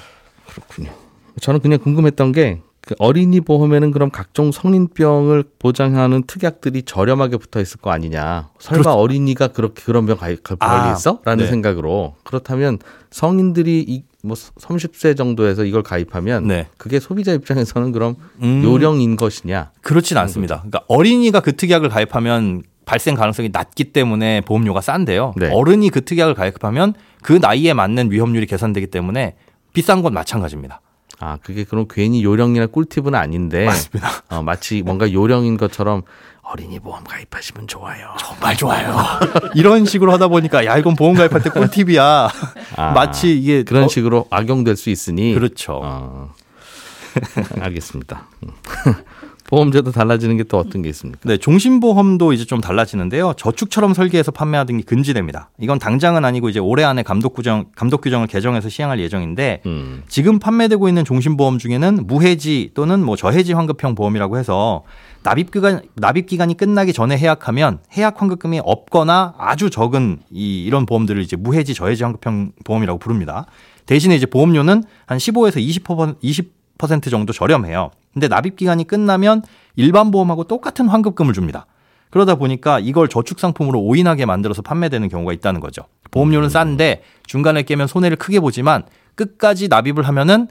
그렇군요. 0.47 0.91
저는 1.39 1.59
그냥 1.59 1.77
궁금했던 1.77 2.31
게 2.31 2.61
그 2.85 2.95
어린이 2.99 3.39
보험에는 3.39 3.91
그럼 3.91 4.09
각종 4.11 4.51
성인병을 4.51 5.45
보장하는 5.57 6.23
특약들이 6.27 6.83
저렴하게 6.83 7.37
붙어 7.37 7.61
있을 7.61 7.79
거 7.79 7.91
아니냐. 7.91 8.49
설마 8.59 8.81
그렇- 8.83 8.93
어린이가 8.95 9.49
그렇게 9.49 9.81
그런 9.83 10.05
병 10.05 10.17
가입 10.17 10.39
아, 10.59 10.81
걸리겠어? 10.81 11.21
라는 11.23 11.45
네. 11.45 11.49
생각으로. 11.49 12.15
그렇다면 12.25 12.79
성인들이 13.09 13.85
이, 13.87 14.03
뭐 14.21 14.35
30세 14.35 15.15
정도에서 15.15 15.63
이걸 15.63 15.81
가입하면 15.81 16.47
네. 16.47 16.67
그게 16.77 16.99
소비자 16.99 17.31
입장에서는 17.31 17.93
그럼 17.93 18.15
음. 18.41 18.61
요령인 18.65 19.15
것이냐? 19.15 19.71
그렇진 19.81 20.17
않습니다. 20.17 20.57
그러니까 20.57 20.81
어린이가 20.89 21.39
그 21.39 21.55
특약을 21.55 21.87
가입하면 21.87 22.63
발생 22.85 23.15
가능성이 23.15 23.47
낮기 23.53 23.93
때문에 23.93 24.41
보험료가 24.41 24.81
싼데요. 24.81 25.35
네. 25.37 25.49
어른이 25.53 25.89
그 25.89 26.03
특약을 26.03 26.33
가입하면 26.33 26.95
그 27.21 27.39
나이에 27.41 27.73
맞는 27.73 28.11
위험률이 28.11 28.45
계산되기 28.45 28.87
때문에 28.87 29.35
비싼 29.71 30.01
건 30.01 30.13
마찬가지입니다. 30.13 30.81
아, 31.23 31.37
그게 31.41 31.63
그럼 31.63 31.85
괜히 31.89 32.21
요령이나 32.21 32.67
꿀팁은 32.67 33.15
아닌데. 33.15 33.65
맞습니다. 33.65 34.09
어, 34.29 34.41
마치 34.41 34.81
뭔가 34.81 35.11
요령인 35.11 35.55
것처럼 35.55 36.01
어린이 36.41 36.79
보험 36.79 37.01
가입하시면 37.05 37.67
좋아요. 37.67 38.09
정말 38.19 38.57
좋아요. 38.57 38.97
이런 39.55 39.85
식으로 39.85 40.11
하다 40.11 40.27
보니까 40.27 40.65
야 40.65 40.77
이건 40.77 40.97
보험 40.97 41.15
가입할 41.15 41.41
때 41.41 41.49
꿀팁이야. 41.49 42.29
아, 42.75 42.91
마치 42.91 43.37
이게 43.37 43.63
그런 43.63 43.85
어, 43.85 43.87
식으로 43.87 44.27
악용될 44.31 44.75
수 44.75 44.89
있으니. 44.89 45.33
그렇죠. 45.33 45.79
어, 45.81 46.33
알겠습니다. 47.61 48.27
음. 49.43 49.49
보험제도 49.49 49.91
달라지는 49.91 50.37
게 50.37 50.43
또 50.53 50.57
어떤 50.57 50.81
게 50.81 50.89
있습니까? 50.89 51.19
네, 51.23 51.37
종신보험도 51.37 52.33
이제 52.33 52.45
좀 52.45 52.61
달라지는데요. 52.61 53.33
저축처럼 53.37 53.93
설계해서 53.93 54.31
판매하는 54.31 54.77
게 54.77 54.83
금지됩니다. 54.83 55.49
이건 55.59 55.79
당장은 55.79 56.25
아니고 56.25 56.49
이제 56.49 56.59
올해 56.59 56.83
안에 56.83 57.01
감독 57.01 57.33
규정 57.33 57.65
감독 57.75 58.01
규정을 58.01 58.27
개정해서 58.27 58.69
시행할 58.69 58.99
예정인데 58.99 59.61
음. 59.65 60.03
지금 60.07 60.39
판매되고 60.39 60.87
있는 60.87 61.05
종신보험 61.05 61.57
중에는 61.57 62.05
무해지 62.05 62.71
또는 62.73 63.03
뭐 63.03 63.15
저해지 63.15 63.53
환급형 63.53 63.95
보험이라고 63.95 64.37
해서 64.37 64.83
납입 65.23 65.51
기간 65.51 65.81
납입 65.95 66.27
기간이 66.27 66.57
끝나기 66.57 66.93
전에 66.93 67.17
해약하면 67.17 67.79
해약 67.97 68.21
환급금이 68.21 68.61
없거나 68.63 69.33
아주 69.37 69.69
적은 69.69 70.19
이 70.29 70.63
이런 70.63 70.85
보험들을 70.85 71.21
이제 71.21 71.35
무해지 71.35 71.73
저해지 71.73 72.03
환급형 72.03 72.51
보험이라고 72.63 72.99
부릅니다. 72.99 73.45
대신에 73.85 74.15
이제 74.15 74.25
보험료는 74.25 74.83
한 75.05 75.17
15에서 75.17 75.55
20% 75.57 76.21
20% 76.21 76.62
정도 77.09 77.33
저렴해요. 77.33 77.91
근데 78.13 78.27
납입 78.27 78.55
기간이 78.55 78.85
끝나면 78.85 79.41
일반 79.75 80.11
보험하고 80.11 80.43
똑같은 80.45 80.87
환급금을 80.87 81.33
줍니다. 81.33 81.65
그러다 82.09 82.35
보니까 82.35 82.79
이걸 82.79 83.07
저축 83.07 83.39
상품으로 83.39 83.79
오인하게 83.81 84.25
만들어서 84.25 84.61
판매되는 84.61 85.09
경우가 85.09 85.33
있다는 85.33 85.59
거죠. 85.59 85.83
보험료는 86.11 86.49
싼데 86.49 87.03
중간에 87.25 87.63
깨면 87.63 87.87
손해를 87.87 88.17
크게 88.17 88.39
보지만 88.39 88.83
끝까지 89.15 89.67
납입을 89.67 90.03
하면은 90.03 90.47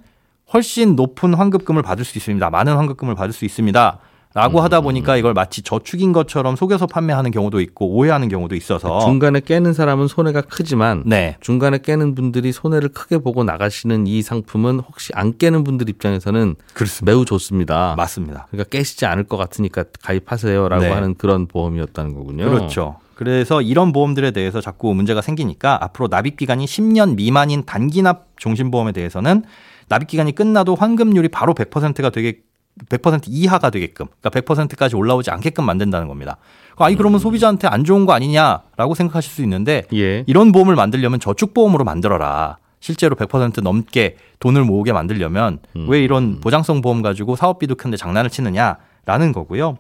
훨씬 0.52 0.97
높은 0.97 1.35
환급금을 1.35 1.83
받을 1.83 2.05
수 2.05 2.19
있습니다. 2.19 2.50
많은 2.50 2.75
환급금을 2.75 3.14
받을 3.14 3.33
수 3.33 3.45
있습니다. 3.45 3.99
라고 4.35 4.61
하다 4.61 4.81
보니까 4.81 5.17
이걸 5.17 5.35
마치 5.35 5.62
저축인 5.62 6.12
것처럼 6.12 6.57
속여서 6.57 6.87
판매하는 6.87 7.31
경우도 7.31 7.61
있고 7.61 7.89
오해하는 7.89 8.29
경우도 8.29 8.55
있어서 8.57 9.01
중간에 9.01 9.41
깨는 9.41 9.73
사람은 9.73 10.09
손해가 10.09 10.41
크지만 10.41 11.03
네. 11.07 11.37
중간에 11.41 11.79
깨는 11.79 12.15
분들이 12.15 12.53
손해를 12.53 12.91
크게 12.91 13.19
보고 13.19 13.45
나가시는 13.45 14.07
이 14.07 14.23
상품은 14.23 14.81
혹시 14.81 15.12
안 15.15 15.37
깨는 15.37 15.65
분들 15.65 15.89
입장에서는 15.89 16.57
매우 17.05 17.25
좋습니다. 17.25 17.95
맞습니다. 17.97 18.47
그러니까 18.51 18.71
깨시지 18.71 19.05
않을 19.07 19.25
것 19.25 19.37
같으니까 19.37 19.85
가입하세요라고 20.03 20.83
네. 20.83 20.91
하는 20.91 21.15
그런 21.15 21.47
보험이었다는 21.47 22.15
거군요. 22.15 22.45
그렇죠. 22.45 22.97
그래서 23.15 23.61
이런 23.61 23.93
보험들에 23.93 24.31
대해서 24.31 24.61
자꾸 24.61 24.95
문제가 24.95 25.21
생기니까 25.21 25.79
앞으로 25.85 26.09
납입 26.09 26.37
기간이 26.39 26.65
10년 26.65 27.17
미만인 27.17 27.65
단기납 27.65 28.29
종신보험에 28.37 28.93
대해서는 28.93 29.45
납입 29.89 30.09
기간이 30.09 30.35
끝나도 30.35 30.75
환급률이 30.75 31.29
바로 31.29 31.55
100%가 31.55 32.11
되게 32.11 32.41
100% 32.88 33.25
이하가 33.26 33.71
되게끔 33.71 34.07
그러니까 34.21 34.55
100%까지 34.55 34.97
올라오지 34.97 35.31
않게끔 35.31 35.64
만든다는 35.64 36.09
겁니다. 36.09 36.37
아이 36.76 36.97
그러면 36.97 37.21
소비자한테 37.21 37.69
안 37.69 37.85
좋은 37.85 38.07
거 38.07 38.12
아니냐라고 38.12 38.95
생각하실 38.95 39.31
수 39.31 39.43
있는데 39.43 39.85
예. 39.93 40.25
이런 40.26 40.52
보험을 40.52 40.75
만들려면 40.75 41.21
저축 41.21 41.55
보험으로 41.55 41.85
만들어라. 41.85 42.59
실제로 42.81 43.14
100% 43.14 43.62
넘게 43.62 44.17
돈을 44.41 44.64
모으게 44.64 44.93
만들려면 44.93 45.61
왜 45.87 46.02
이런 46.02 46.41
보장성 46.41 46.81
보험 46.81 47.00
가지고 47.00 47.37
사업비도 47.37 47.76
큰데 47.76 47.97
장난을 47.97 48.29
치느냐라는 48.29 49.33
거고요. 49.33 49.79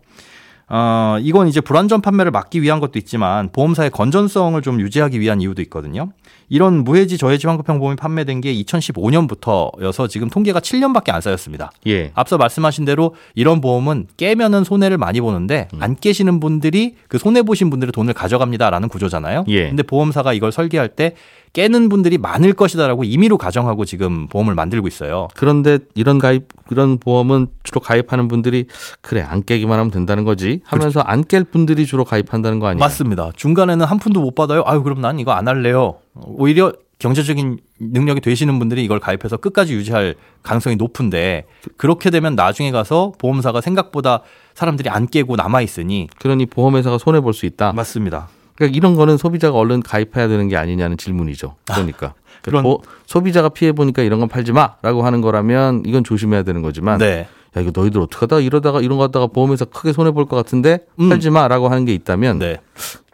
어, 0.74 1.18
이건 1.20 1.48
이제 1.48 1.60
불안전 1.60 2.00
판매를 2.00 2.32
막기 2.32 2.62
위한 2.62 2.80
것도 2.80 2.98
있지만 2.98 3.50
보험사의 3.52 3.90
건전성을 3.90 4.60
좀 4.62 4.80
유지하기 4.80 5.20
위한 5.20 5.42
이유도 5.42 5.60
있거든요. 5.62 6.12
이런 6.48 6.82
무해지 6.82 7.18
저해지 7.18 7.46
환급형 7.46 7.78
보험이 7.78 7.96
판매된 7.96 8.40
게 8.40 8.54
2015년부터여서 8.54 10.08
지금 10.08 10.30
통계가 10.30 10.60
7년밖에 10.60 11.12
안 11.12 11.20
쌓였습니다. 11.20 11.72
예. 11.86 12.10
앞서 12.14 12.38
말씀하신 12.38 12.86
대로 12.86 13.14
이런 13.34 13.60
보험은 13.60 14.06
깨면은 14.16 14.64
손해를 14.64 14.96
많이 14.96 15.20
보는데 15.20 15.68
음. 15.74 15.82
안 15.82 15.94
깨시는 15.94 16.40
분들이 16.40 16.96
그 17.06 17.18
손해 17.18 17.42
보신 17.42 17.68
분들의 17.68 17.92
돈을 17.92 18.14
가져갑니다라는 18.14 18.88
구조잖아요. 18.88 19.44
예. 19.48 19.68
근데 19.68 19.82
보험사가 19.82 20.32
이걸 20.32 20.52
설계할 20.52 20.88
때 20.88 21.14
깨는 21.52 21.88
분들이 21.90 22.16
많을 22.18 22.54
것이다라고 22.54 23.04
임의로 23.04 23.36
가정하고 23.36 23.84
지금 23.84 24.26
보험을 24.28 24.54
만들고 24.54 24.88
있어요. 24.88 25.28
그런데 25.36 25.78
이런 25.94 26.18
가입 26.18 26.48
그런 26.66 26.98
보험은 26.98 27.48
주로 27.62 27.80
가입하는 27.80 28.28
분들이 28.28 28.66
그래 29.02 29.20
안 29.20 29.42
깨기만 29.44 29.78
하면 29.78 29.90
된다는 29.90 30.24
거지 30.24 30.60
하면서 30.64 31.00
안 31.00 31.22
깰 31.24 31.50
분들이 31.50 31.84
주로 31.86 32.04
가입한다는 32.04 32.58
거 32.58 32.66
아니에요? 32.68 32.78
맞습니다. 32.80 33.30
중간에는 33.36 33.84
한 33.84 33.98
푼도 33.98 34.20
못 34.20 34.34
받아요. 34.34 34.62
아유 34.66 34.82
그럼 34.82 35.00
난 35.00 35.18
이거 35.20 35.32
안 35.32 35.46
할래요. 35.46 35.96
오히려 36.14 36.72
경제적인 36.98 37.58
능력이 37.80 38.20
되시는 38.20 38.58
분들이 38.58 38.84
이걸 38.84 39.00
가입해서 39.00 39.36
끝까지 39.36 39.74
유지할 39.74 40.14
가능성이 40.42 40.76
높은데 40.76 41.44
그렇게 41.76 42.10
되면 42.10 42.34
나중에 42.36 42.70
가서 42.70 43.12
보험사가 43.18 43.60
생각보다 43.60 44.22
사람들이 44.54 44.88
안 44.88 45.06
깨고 45.08 45.34
남아 45.36 45.62
있으니 45.62 46.08
그러니 46.20 46.46
보험회사가 46.46 46.98
손해 46.98 47.20
볼 47.20 47.32
수 47.34 47.44
있다. 47.44 47.72
맞습니다. 47.72 48.28
그러니까 48.62 48.76
이런 48.76 48.94
거는 48.94 49.16
소비자가 49.16 49.58
얼른 49.58 49.82
가입해야 49.82 50.28
되는 50.28 50.48
게 50.48 50.56
아니냐는 50.56 50.96
질문이죠. 50.96 51.56
그러니까 51.64 52.14
그런- 52.42 52.62
보- 52.62 52.80
소비자가 53.06 53.48
피해 53.48 53.72
보니까 53.72 54.02
이런 54.02 54.20
건 54.20 54.28
팔지 54.28 54.52
마라고 54.52 55.02
하는 55.04 55.20
거라면 55.20 55.82
이건 55.84 56.04
조심해야 56.04 56.42
되는 56.44 56.62
거지만 56.62 56.98
네. 56.98 57.26
야 57.56 57.60
이거 57.60 57.70
너희들 57.74 58.00
어떡하다 58.00 58.40
이러다가 58.40 58.80
이런 58.80 58.96
거 58.98 59.04
갖다가 59.04 59.26
보험회사 59.26 59.66
크게 59.66 59.92
손해 59.92 60.10
볼 60.12 60.26
것 60.26 60.36
같은데 60.36 60.86
음. 61.00 61.08
팔지 61.08 61.30
마라고 61.30 61.68
하는 61.68 61.84
게 61.84 61.92
있다면 61.92 62.38
네. 62.38 62.60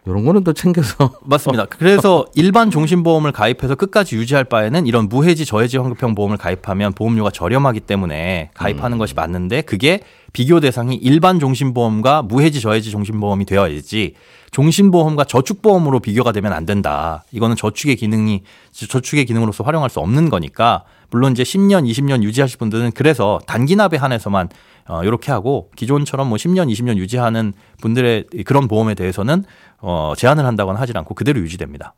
이런 0.08 0.24
거는 0.24 0.42
또 0.42 0.52
챙겨서 0.52 1.12
맞습니다. 1.24 1.66
그래서 1.66 2.24
일반 2.34 2.70
종신보험을 2.70 3.32
가입해서 3.32 3.74
끝까지 3.74 4.16
유지할 4.16 4.44
바에는 4.44 4.86
이런 4.86 5.08
무해지 5.08 5.44
저해지 5.44 5.76
환급형 5.76 6.14
보험을 6.14 6.38
가입하면 6.38 6.94
보험료가 6.94 7.30
저렴하기 7.30 7.80
때문에 7.80 8.50
가입하는 8.54 8.96
것이 8.96 9.14
맞는데 9.14 9.62
그게 9.62 10.00
비교 10.32 10.60
대상이 10.60 10.94
일반 10.96 11.38
종신보험과 11.38 12.22
무해지 12.22 12.60
저해지 12.60 12.90
종신보험이 12.90 13.44
되어야지 13.44 14.14
종신보험과 14.50 15.24
저축보험으로 15.24 16.00
비교가 16.00 16.32
되면 16.32 16.52
안 16.52 16.64
된다. 16.64 17.24
이거는 17.32 17.56
저축의 17.56 17.96
기능이 17.96 18.42
저축의 18.72 19.26
기능으로서 19.26 19.62
활용할 19.64 19.90
수 19.90 20.00
없는 20.00 20.30
거니까 20.30 20.84
물론 21.10 21.32
이제 21.32 21.42
10년, 21.42 21.88
20년 21.90 22.22
유지하실 22.22 22.58
분들은 22.58 22.92
그래서 22.94 23.38
단기납에 23.46 23.96
한해서만 23.96 24.48
어, 24.88 25.02
이렇게 25.04 25.32
하고 25.32 25.70
기존처럼 25.76 26.28
뭐 26.28 26.36
10년, 26.36 26.70
20년 26.72 26.96
유지하는 26.96 27.52
분들의 27.80 28.24
그런 28.44 28.68
보험에 28.68 28.94
대해서는 28.94 29.44
어, 29.80 30.14
제한을 30.16 30.44
한다거나 30.44 30.80
하질 30.80 30.96
않고 30.98 31.14
그대로 31.14 31.40
유지됩니다. 31.40 31.94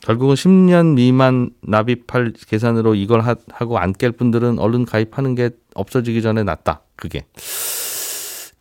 결국은 0.00 0.34
10년 0.34 0.94
미만 0.94 1.50
납입할 1.62 2.32
계산으로 2.48 2.94
이걸 2.94 3.20
하, 3.20 3.34
고 3.34 3.78
안 3.78 3.92
깰 3.92 4.16
분들은 4.16 4.58
얼른 4.58 4.84
가입하는 4.84 5.34
게 5.34 5.50
없어지기 5.74 6.22
전에 6.22 6.42
낫다. 6.44 6.82
그게. 6.96 7.26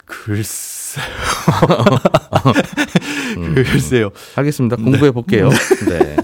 글쎄. 0.06 1.01
글쎄요. 3.53 4.10
하겠습니다. 4.36 4.75
공부해 4.77 5.12
볼게요. 5.12 5.50
네. 5.89 6.15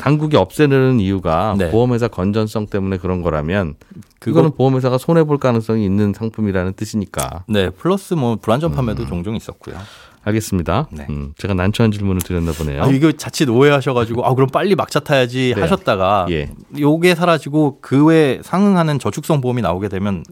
당국이 0.00 0.36
없애는 0.36 1.00
이유가 1.00 1.54
네. 1.58 1.70
보험회사 1.70 2.08
건전성 2.08 2.66
때문에 2.66 2.96
그런 2.98 3.22
거라면 3.22 3.74
그거- 4.18 4.40
그거는 4.40 4.50
보험회사가 4.56 4.98
손해 4.98 5.24
볼 5.24 5.38
가능성이 5.38 5.84
있는 5.84 6.12
상품이라는 6.14 6.74
뜻이니까 6.74 7.44
네, 7.48 7.70
플러스 7.70 8.14
뭐 8.14 8.36
불안전 8.36 8.72
판매도 8.72 9.06
종종 9.06 9.36
있었고요. 9.36 9.76
알겠습니다. 10.22 10.88
네. 10.92 11.06
음, 11.08 11.32
제가 11.38 11.54
난처한 11.54 11.92
질문을 11.92 12.20
드렸나 12.20 12.52
보네요. 12.52 12.82
아, 12.82 12.86
이거 12.88 13.10
자칫 13.12 13.48
오해하셔가지고 13.48 14.26
아 14.26 14.34
그럼 14.34 14.50
빨리 14.52 14.74
막차 14.74 15.00
타야지 15.00 15.54
네. 15.56 15.60
하셨다가 15.62 16.26
예. 16.30 16.50
요게 16.78 17.14
사라지고 17.14 17.78
그 17.80 18.04
외에 18.04 18.40
상응하는 18.42 18.98
저축성 18.98 19.40
보험이 19.40 19.62
나오게 19.62 19.88
되면 19.88 20.22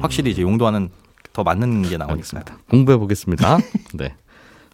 확실히 0.00 0.32
이제 0.32 0.42
용도와는 0.42 0.90
더 1.32 1.44
맞는 1.44 1.82
게 1.82 1.96
나오니까. 1.96 2.12
알겠습니다. 2.12 2.58
공부해 2.68 2.98
보겠습니다. 2.98 3.58
네. 3.94 4.14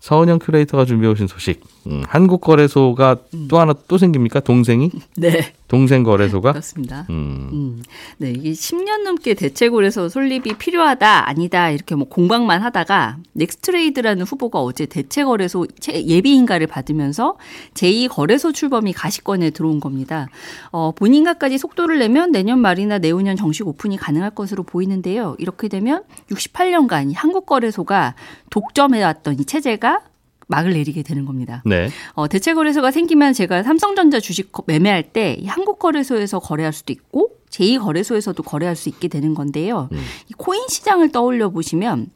서은영 0.04 0.38
큐레이터가 0.38 0.84
준비해 0.84 1.10
오신 1.10 1.28
소식. 1.28 1.62
음, 1.86 2.02
한국거래소가 2.06 3.16
또 3.48 3.58
하나 3.58 3.72
또 3.88 3.96
생깁니까? 3.96 4.40
동생이? 4.40 4.90
네, 5.16 5.54
동생 5.74 6.02
거래소가? 6.02 6.52
그렇습니다. 6.52 7.06
음, 7.10 7.48
음, 7.52 7.82
네, 8.18 8.30
이게 8.30 8.52
10년 8.52 9.02
넘게 9.02 9.34
대체거래소 9.34 10.08
설립이 10.08 10.54
필요하다, 10.58 11.28
아니다, 11.28 11.70
이렇게 11.70 11.94
뭐 11.94 12.08
공방만 12.08 12.62
하다가 12.62 13.18
넥스트레이드라는 13.32 14.24
후보가 14.24 14.60
어제 14.60 14.86
대체 14.86 15.24
거래소 15.24 15.66
채- 15.80 16.04
예비 16.06 16.34
인가를 16.34 16.66
받으면서 16.66 17.36
제2 17.74 18.08
거래소 18.08 18.52
출범이 18.52 18.92
가시권에 18.92 19.50
들어온 19.50 19.80
겁니다. 19.80 20.28
어, 20.70 20.92
본인가까지 20.92 21.58
속도를 21.58 21.98
내면 21.98 22.30
내년 22.32 22.58
말이나 22.60 22.98
내후년 22.98 23.36
정식 23.36 23.66
오픈이 23.66 23.96
가능할 23.96 24.30
것으로 24.30 24.62
보이는데요. 24.62 25.36
이렇게 25.38 25.68
되면 25.68 26.02
68년간 26.30 27.10
이 27.10 27.14
한국 27.14 27.46
거래소가 27.46 28.14
독점해 28.50 29.02
왔던 29.02 29.40
이 29.40 29.44
체제가 29.44 30.00
막을 30.48 30.72
내리게 30.72 31.02
되는 31.02 31.24
겁니다. 31.24 31.62
네. 31.64 31.88
어, 32.14 32.28
대체 32.28 32.54
거래소가 32.54 32.90
생기면 32.90 33.32
제가 33.32 33.62
삼성전자 33.62 34.20
주식 34.20 34.52
거- 34.52 34.62
매매할 34.66 35.12
때이 35.12 35.46
한국 35.46 35.78
거래소에서 35.78 36.38
거래할 36.38 36.72
수도 36.72 36.92
있고 36.92 37.30
제2 37.50 37.80
거래소에서도 37.80 38.42
거래할 38.42 38.74
수 38.76 38.88
있게 38.88 39.08
되는 39.08 39.34
건데요. 39.34 39.88
이 40.28 40.32
코인 40.36 40.66
시장을 40.68 41.12
떠올려 41.12 41.50
보시면 41.50 42.08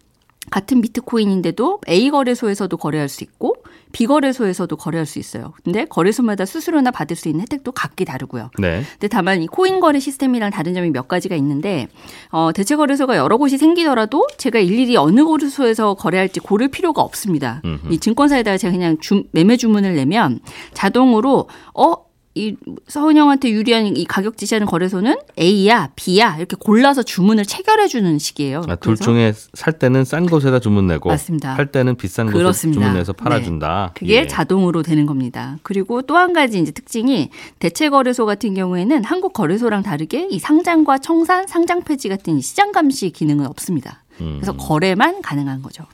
같은 0.51 0.81
비트코인인데도 0.81 1.81
A 1.89 2.11
거래소에서도 2.11 2.77
거래할 2.77 3.09
수 3.09 3.25
있고 3.25 3.57
비거래소에서도 3.93 4.77
거래할 4.77 5.07
수 5.07 5.19
있어요. 5.19 5.55
근데 5.65 5.85
거래소마다 5.85 6.45
수수료나 6.45 6.91
받을 6.91 7.17
수 7.17 7.29
있는 7.29 7.43
혜택도 7.43 7.73
각기 7.73 8.05
다르고요. 8.05 8.51
네. 8.59 8.83
근데 8.93 9.09
다만 9.09 9.43
이 9.43 9.47
코인 9.47 9.81
거래 9.81 9.99
시스템이랑 9.99 10.51
다른 10.51 10.75
점이 10.75 10.91
몇 10.91 11.09
가지가 11.09 11.37
있는데 11.37 11.89
어, 12.31 12.51
대체 12.53 12.77
거래소가 12.77 13.17
여러 13.17 13.37
곳이 13.37 13.59
생기더라도 13.59 14.27
제가 14.37 14.59
일일이 14.59 14.97
어느 14.97 15.25
거래소에서 15.25 15.95
거래할지 15.95 16.41
고를 16.41 16.69
필요가 16.69 17.03
없습니다. 17.03 17.63
음흠. 17.65 17.93
이 17.93 17.99
증권사에다가 17.99 18.59
제가 18.59 18.73
그냥 18.73 18.99
주, 19.01 19.25
매매 19.33 19.57
주문을 19.57 19.95
내면 19.95 20.41
자동으로 20.75 21.49
어 21.75 22.08
이 22.39 22.57
서은영한테 22.87 23.51
유리한 23.51 23.97
이 23.97 24.05
가격 24.05 24.37
지시하는 24.37 24.67
거래소는 24.67 25.17
A야, 25.39 25.91
B야 25.97 26.37
이렇게 26.37 26.55
골라서 26.59 27.03
주문을 27.03 27.45
체결해 27.45 27.89
주는 27.89 28.19
식이에요. 28.19 28.63
아, 28.69 28.77
둘 28.77 28.97
중에 28.97 29.33
살 29.55 29.79
때는 29.79 30.05
싼 30.05 30.27
곳에다 30.27 30.61
주문 30.61 30.87
내고 30.87 31.09
맞습니다. 31.09 31.55
팔 31.57 31.73
때는 31.73 31.97
비싼 31.97 32.31
곳에. 32.31 32.71
주문 32.73 32.95
내서 32.95 33.13
팔아 33.13 33.43
준다. 33.43 33.91
그게 33.95 34.15
예. 34.15 34.27
자동으로 34.27 34.83
되는 34.83 35.05
겁니다. 35.07 35.59
그리고 35.63 36.03
또 36.03 36.19
한 36.19 36.33
가지 36.33 36.59
이제 36.61 36.73
특징이 36.73 37.31
대체 37.59 37.89
거래소 37.89 38.27
같은 38.27 38.55
경우에는 38.55 39.05
한국 39.05 39.33
거래소랑 39.33 39.83
다르게 39.83 40.27
이 40.31 40.39
상장과 40.39 40.99
청산, 40.99 41.47
상장 41.47 41.83
폐지 41.83 42.09
같은 42.09 42.39
이 42.39 42.43
시장 42.43 42.73
감시 42.73 43.11
기능은 43.11 43.47
없습니다. 43.47 44.03
음. 44.21 44.39
그래서 44.41 44.53
거래만 44.57 45.23
가능한 45.23 45.63
거죠. 45.63 45.85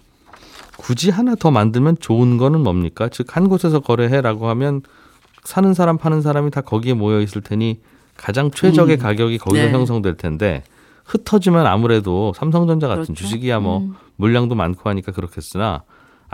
굳이 0.77 1.11
하나 1.11 1.35
더 1.35 1.51
만들면 1.51 1.99
좋은 2.01 2.37
거는 2.37 2.61
뭡니까? 2.63 3.09
즉 3.09 3.37
한 3.37 3.49
곳에서 3.49 3.81
거래해라고 3.81 4.49
하면 4.49 4.83
사는 5.45 5.73
사람 5.75 5.99
파는 5.99 6.23
사람이 6.23 6.51
다 6.51 6.61
거기에 6.63 6.95
모여 6.95 7.21
있을 7.21 7.43
테니 7.43 7.81
가장 8.17 8.51
최적의 8.51 8.97
음. 8.97 9.01
가격이 9.01 9.39
거기서 9.39 9.67
네. 9.67 9.73
형성될 9.73 10.17
텐데 10.17 10.63
흩어지면 11.05 11.67
아무래도 11.67 12.33
삼성전자 12.35 12.89
같은 12.89 13.05
그렇죠. 13.05 13.15
주식이야 13.15 13.61
뭐 13.61 13.79
음. 13.79 13.95
물량도 14.17 14.55
많고 14.55 14.89
하니까 14.89 15.13
그렇겠으나 15.13 15.83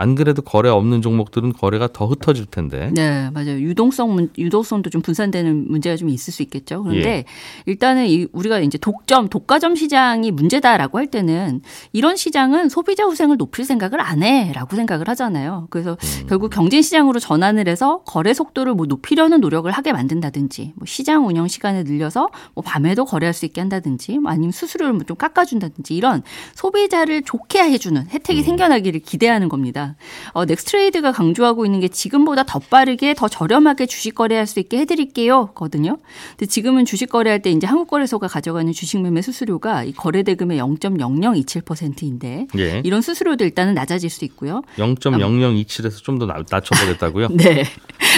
안 0.01 0.15
그래도 0.15 0.41
거래 0.41 0.67
없는 0.67 1.03
종목들은 1.03 1.53
거래가 1.53 1.87
더 1.93 2.07
흩어질 2.07 2.47
텐데. 2.47 2.89
네, 2.91 3.29
맞아요. 3.29 3.59
유동성 3.59 4.15
문, 4.15 4.29
유동성도 4.35 4.89
좀 4.89 5.03
분산되는 5.03 5.67
문제가 5.69 5.95
좀 5.95 6.09
있을 6.09 6.33
수 6.33 6.41
있겠죠. 6.41 6.81
그런데 6.81 7.09
예. 7.09 7.25
일단은 7.67 8.07
이 8.07 8.25
우리가 8.31 8.59
이제 8.61 8.79
독점, 8.79 9.29
독과점 9.29 9.75
시장이 9.75 10.31
문제다라고 10.31 10.97
할 10.97 11.05
때는 11.05 11.61
이런 11.93 12.15
시장은 12.15 12.69
소비자 12.69 13.05
후생을 13.05 13.37
높일 13.37 13.63
생각을 13.63 14.01
안 14.01 14.23
해라고 14.23 14.75
생각을 14.75 15.07
하잖아요. 15.09 15.67
그래서 15.69 15.91
음. 15.91 16.25
결국 16.27 16.49
경쟁 16.49 16.81
시장으로 16.81 17.19
전환을 17.19 17.67
해서 17.67 18.01
거래 18.05 18.33
속도를 18.33 18.73
뭐 18.73 18.87
높이려는 18.87 19.39
노력을 19.39 19.69
하게 19.69 19.93
만든다든지, 19.93 20.73
뭐 20.77 20.87
시장 20.87 21.27
운영 21.27 21.47
시간을 21.47 21.83
늘려서 21.83 22.29
뭐 22.55 22.63
밤에도 22.63 23.05
거래할 23.05 23.35
수 23.35 23.45
있게 23.45 23.61
한다든지, 23.61 24.17
뭐 24.17 24.31
아니면 24.31 24.51
수수료를 24.51 24.93
뭐좀 24.93 25.15
깎아준다든지 25.15 25.93
이런 25.93 26.23
소비자를 26.55 27.21
좋게 27.21 27.59
해주는 27.59 28.07
혜택이 28.09 28.39
음. 28.41 28.43
생겨나기를 28.43 29.01
기대하는 29.01 29.47
겁니다. 29.47 29.90
어, 30.33 30.45
넥스트레이드가 30.45 31.11
강조하고 31.11 31.65
있는 31.65 31.79
게 31.81 31.87
지금보다 31.87 32.43
더 32.43 32.59
빠르게 32.59 33.13
더 33.13 33.27
저렴하게 33.27 33.85
주식 33.85 34.15
거래할 34.15 34.47
수 34.47 34.59
있게 34.59 34.77
해드릴게요. 34.79 35.47
거든요. 35.53 35.97
근데 36.31 36.45
지금은 36.45 36.85
주식 36.85 37.09
거래할 37.09 37.41
때 37.41 37.51
이제 37.51 37.67
한국거래소가 37.67 38.27
가져가는 38.27 38.71
주식 38.71 39.01
매매 39.01 39.21
수수료가 39.21 39.83
이 39.83 39.91
거래 39.91 40.23
대금의 40.23 40.59
0.0027%인데 40.59 42.47
예. 42.57 42.81
이런 42.85 43.01
수수료도 43.01 43.43
일단은 43.43 43.73
낮아질 43.73 44.09
수 44.09 44.23
있고요. 44.25 44.61
0.0027에서 44.77 46.03
좀 46.03 46.21
더 46.21 46.27
낮춰보겠다고요? 46.27 47.29
네. 47.33 47.63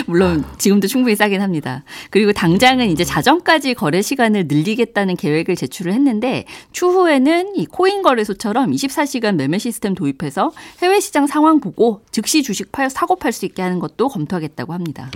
물론 0.07 0.43
지금도 0.57 0.87
충분히 0.87 1.15
싸긴 1.15 1.41
합니다. 1.41 1.83
그리고 2.09 2.33
당장은 2.33 2.89
이제 2.89 3.03
자정까지 3.03 3.73
거래 3.75 4.01
시간을 4.01 4.47
늘리겠다는 4.47 5.15
계획을 5.15 5.55
제출을 5.55 5.93
했는데 5.93 6.45
추후에는 6.71 7.55
이 7.55 7.65
코인 7.65 8.01
거래소처럼 8.01 8.71
24시간 8.71 9.35
매매 9.35 9.57
시스템 9.57 9.95
도입해서 9.95 10.51
해외 10.81 10.99
시장 10.99 11.27
상황 11.27 11.59
보고 11.63 12.01
즉시 12.11 12.43
주식 12.43 12.71
팔 12.71 12.89
사고 12.89 13.15
팔 13.15 13.31
수 13.31 13.45
있게 13.45 13.61
하는 13.61 13.79
것도 13.79 14.09
검토하겠다고 14.09 14.73
합니다. 14.73 15.09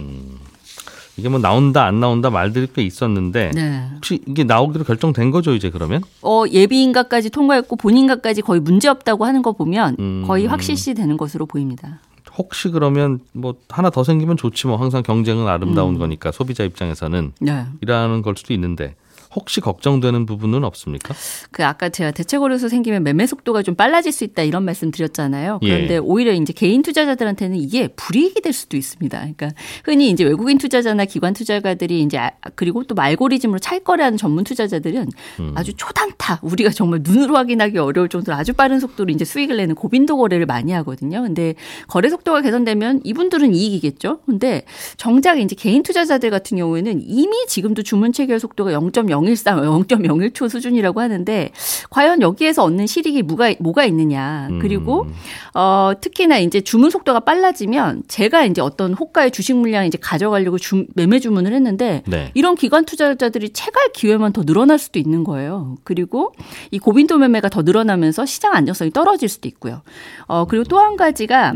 이게 1.18 1.30
뭐 1.30 1.40
나온다 1.40 1.84
안 1.86 2.00
나온다 2.00 2.30
말들이 2.30 2.68
꽤 2.74 2.84
있었는데 2.84 3.52
네. 3.54 3.90
혹시 3.96 4.22
이게 4.28 4.44
나오기로 4.44 4.86
결정된 4.86 5.32
거죠 5.32 5.54
이제 5.54 5.72
그러면? 5.72 6.04
어, 6.22 6.44
예비인가까지 6.50 7.32
통과했고 7.32 7.76
본인가까지 7.76 8.44
거의 8.44 8.62
문제 8.62 8.88
없다고 8.88 9.26
하는 9.26 9.42
거 9.42 9.54
보면 9.54 9.98
음. 10.00 10.24
거의 10.28 10.46
확실시 10.46 10.94
되는 10.94 11.18
것으로 11.18 11.48
보입니다. 11.48 12.00
혹시 12.38 12.70
그러면 12.70 13.20
뭐 13.34 13.56
하나 13.68 13.90
더 13.90 14.04
생기면 14.04 14.38
좋지 14.38 14.68
뭐 14.68 14.78
항상 14.78 15.02
경쟁은 15.02 15.48
아름다운 15.48 15.96
음. 15.96 16.00
거니까 16.00 16.32
소비자 16.32 16.64
입장에서는 16.64 17.34
네. 17.42 17.66
이라는 17.82 18.22
걸 18.22 18.36
수도 18.38 18.54
있는데 18.54 18.96
혹시 19.38 19.62
걱정되는 19.62 20.26
부분은 20.26 20.64
없습니까? 20.64 21.14
그 21.52 21.64
아까 21.64 21.90
제가 21.90 22.10
대체 22.12 22.40
거래소 22.40 22.68
생기면 22.70 23.04
매매 23.04 23.28
속도가 23.28 23.62
좀 23.62 23.76
빨라질 23.76 24.12
수 24.12 24.24
있다 24.24 24.42
이런 24.42 24.66
말씀 24.66 24.90
드렸잖아요. 24.90 25.60
그런데 25.62 25.94
예. 25.94 25.98
오히려 25.98 26.34
이제 26.34 26.54
개인 26.54 26.82
투자자들한테는 26.82 27.56
이게 27.58 27.88
불이익이 27.90 28.42
될 28.42 28.52
수도 28.52 28.78
있습니다. 28.78 29.18
그러니까 29.20 29.50
흔히 29.84 30.10
이제 30.10 30.24
외국인 30.24 30.58
투자자나 30.58 31.06
기관 31.06 31.34
투자가들이 31.34 32.02
이제 32.02 32.18
아- 32.18 32.32
그리고 32.56 32.84
또 32.84 32.96
알고리즘으로 32.98 33.60
찰거래하는 33.60 34.18
전문 34.18 34.44
투자자들은 34.44 35.08
음. 35.40 35.52
아주 35.56 35.74
초단타 35.76 36.40
우리가 36.42 36.72
정말 36.72 37.02
눈으로 37.04 37.36
확인하기 37.38 37.78
어려울 37.78 38.10
정도로 38.10 38.36
아주 38.36 38.54
빠른 38.54 38.80
속도로 38.80 39.12
이제 39.14 39.24
수익을 39.24 39.58
내는 39.58 39.76
고빈도 39.76 40.18
거래를 40.18 40.48
많이 40.48 40.72
하거든요. 40.72 41.22
근데 41.22 41.54
거래 41.88 42.10
속도가 42.10 42.42
개선되면 42.42 43.02
이분들은 43.04 43.54
이익이겠죠. 43.54 44.22
근데 44.26 44.64
정작 44.98 45.40
이제 45.40 45.56
개인 45.56 45.84
투자자들 45.84 46.32
같은 46.32 46.58
경우에는 46.58 47.02
이미 47.06 47.46
지금도 47.48 47.84
주문 47.84 48.12
체결 48.14 48.40
속도가 48.40 48.74
0.013, 49.36 49.88
0.01초 49.88 50.50
수준이라고 50.50 51.02
하는데 51.02 51.52
과연 51.90 52.22
여기에서 52.22 52.64
얻는 52.64 52.88
실익이 52.88 53.22
뭐가 53.24 53.54
뭐가 53.60 53.86
있느냐. 53.86 54.48
그리고 54.62 55.04
음. 55.04 55.14
어 55.54 55.92
특히나 56.00 56.38
이제 56.38 56.62
주문 56.62 56.90
속도가 56.90 57.22
빨라지면 57.22 58.04
제가 58.08 58.46
이제 58.46 58.62
어떤 58.62 58.94
호가의 58.94 59.32
주식 59.32 59.56
물량을 59.56 59.88
이제 59.88 59.98
가져가려고 60.02 60.58
주, 60.58 60.86
매매 60.96 61.20
주문을 61.20 61.54
했는데 61.54 62.04
네. 62.08 62.32
이런 62.34 62.56
기관 62.56 62.86
투자자들이 62.86 63.50
채갈 63.50 63.92
기회만 63.94 64.34
더 64.34 64.44
늘어날 64.44 64.80
수도 64.80 65.00
있는 65.00 65.24
거예요. 65.24 65.76
그리고 65.84 66.34
이 66.72 66.80
고빈도 66.80 67.18
매매가 67.18 67.50
더 67.50 67.62
늘어나면서 67.62 68.26
시장 68.26 68.54
안정성이 68.54 68.92
떨어질 68.92 69.30
수도 69.30 69.48
있고요. 69.48 69.82
어 70.28 70.46
그리고 70.46 70.64
또 70.64 70.78
한 70.78 70.96
가지가 70.96 71.56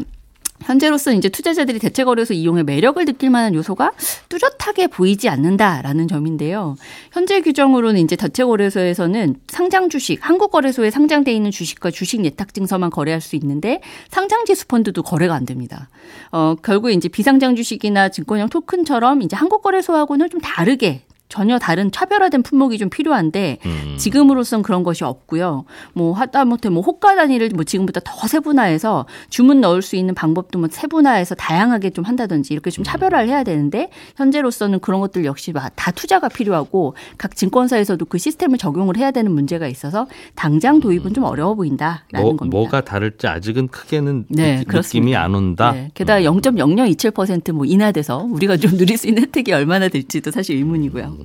현재로서 0.63 1.13
이제 1.13 1.29
투자자들이 1.29 1.79
대체 1.79 2.03
거래소 2.03 2.33
이용의 2.33 2.63
매력을 2.63 3.03
느낄 3.05 3.29
만한 3.29 3.53
요소가 3.53 3.91
뚜렷하게 4.29 4.87
보이지 4.87 5.29
않는다라는 5.29 6.07
점인데요. 6.07 6.75
현재 7.11 7.41
규정으로는 7.41 7.99
이제 8.01 8.15
대체 8.15 8.43
거래소에서는 8.43 9.35
상장 9.47 9.89
주식, 9.89 10.19
한국 10.21 10.51
거래소에 10.51 10.91
상장돼 10.91 11.33
있는 11.33 11.51
주식과 11.51 11.91
주식 11.91 12.23
예탁 12.25 12.53
증서만 12.53 12.89
거래할 12.89 13.21
수 13.21 13.35
있는데 13.35 13.81
상장 14.09 14.45
지수 14.45 14.67
펀드도 14.67 15.03
거래가 15.03 15.35
안 15.35 15.45
됩니다. 15.45 15.89
어 16.31 16.55
결국 16.61 16.91
이제 16.91 17.09
비상장 17.09 17.55
주식이나 17.55 18.09
증권형 18.09 18.49
토큰처럼 18.49 19.21
이제 19.21 19.35
한국 19.35 19.61
거래소하고는 19.61 20.29
좀 20.29 20.39
다르게 20.41 21.03
전혀 21.31 21.57
다른 21.57 21.91
차별화된 21.91 22.43
품목이 22.43 22.77
좀 22.77 22.89
필요한데 22.89 23.57
음. 23.65 23.95
지금으로선 23.97 24.63
그런 24.63 24.83
것이 24.83 25.05
없고요. 25.05 25.63
뭐 25.93 26.11
하다못해 26.11 26.67
뭐 26.67 26.83
호가 26.83 27.15
단위를 27.15 27.51
뭐 27.55 27.63
지금보다 27.63 28.01
더 28.03 28.27
세분화해서 28.27 29.05
주문 29.29 29.61
넣을 29.61 29.81
수 29.81 29.95
있는 29.95 30.13
방법도 30.13 30.59
뭐 30.59 30.67
세분화해서 30.69 31.35
다양하게 31.35 31.91
좀 31.91 32.03
한다든지 32.03 32.53
이렇게 32.53 32.69
좀 32.69 32.83
차별화를 32.83 33.29
해야 33.29 33.45
되는데 33.45 33.89
현재로서는 34.17 34.81
그런 34.81 34.99
것들 34.99 35.23
역시 35.23 35.53
다 35.53 35.91
투자가 35.91 36.27
필요하고 36.27 36.95
각 37.17 37.35
증권사에서도 37.37 38.03
그 38.05 38.17
시스템을 38.17 38.57
적용을 38.57 38.97
해야 38.97 39.11
되는 39.11 39.31
문제가 39.31 39.67
있어서 39.67 40.07
당장 40.35 40.81
도입은 40.81 41.13
좀 41.13 41.23
어려워 41.23 41.55
보인다라는 41.55 42.03
뭐, 42.13 42.35
겁니다. 42.35 42.57
뭐가 42.57 42.81
다를지 42.81 43.27
아직은 43.27 43.69
크게는 43.69 44.25
네, 44.27 44.57
느, 44.57 44.63
그렇습니다. 44.65 44.99
느낌이 44.99 45.15
안 45.15 45.33
온다. 45.33 45.71
네, 45.71 45.91
게다가 45.93 46.21
0.0027%뭐 46.21 47.65
인하돼서 47.65 48.27
우리가 48.29 48.57
좀 48.57 48.71
누릴 48.75 48.97
수 48.97 49.07
있는 49.07 49.23
혜택이 49.23 49.53
얼마나 49.53 49.87
될지도 49.87 50.31
사실 50.31 50.57
의문이고요. 50.57 51.20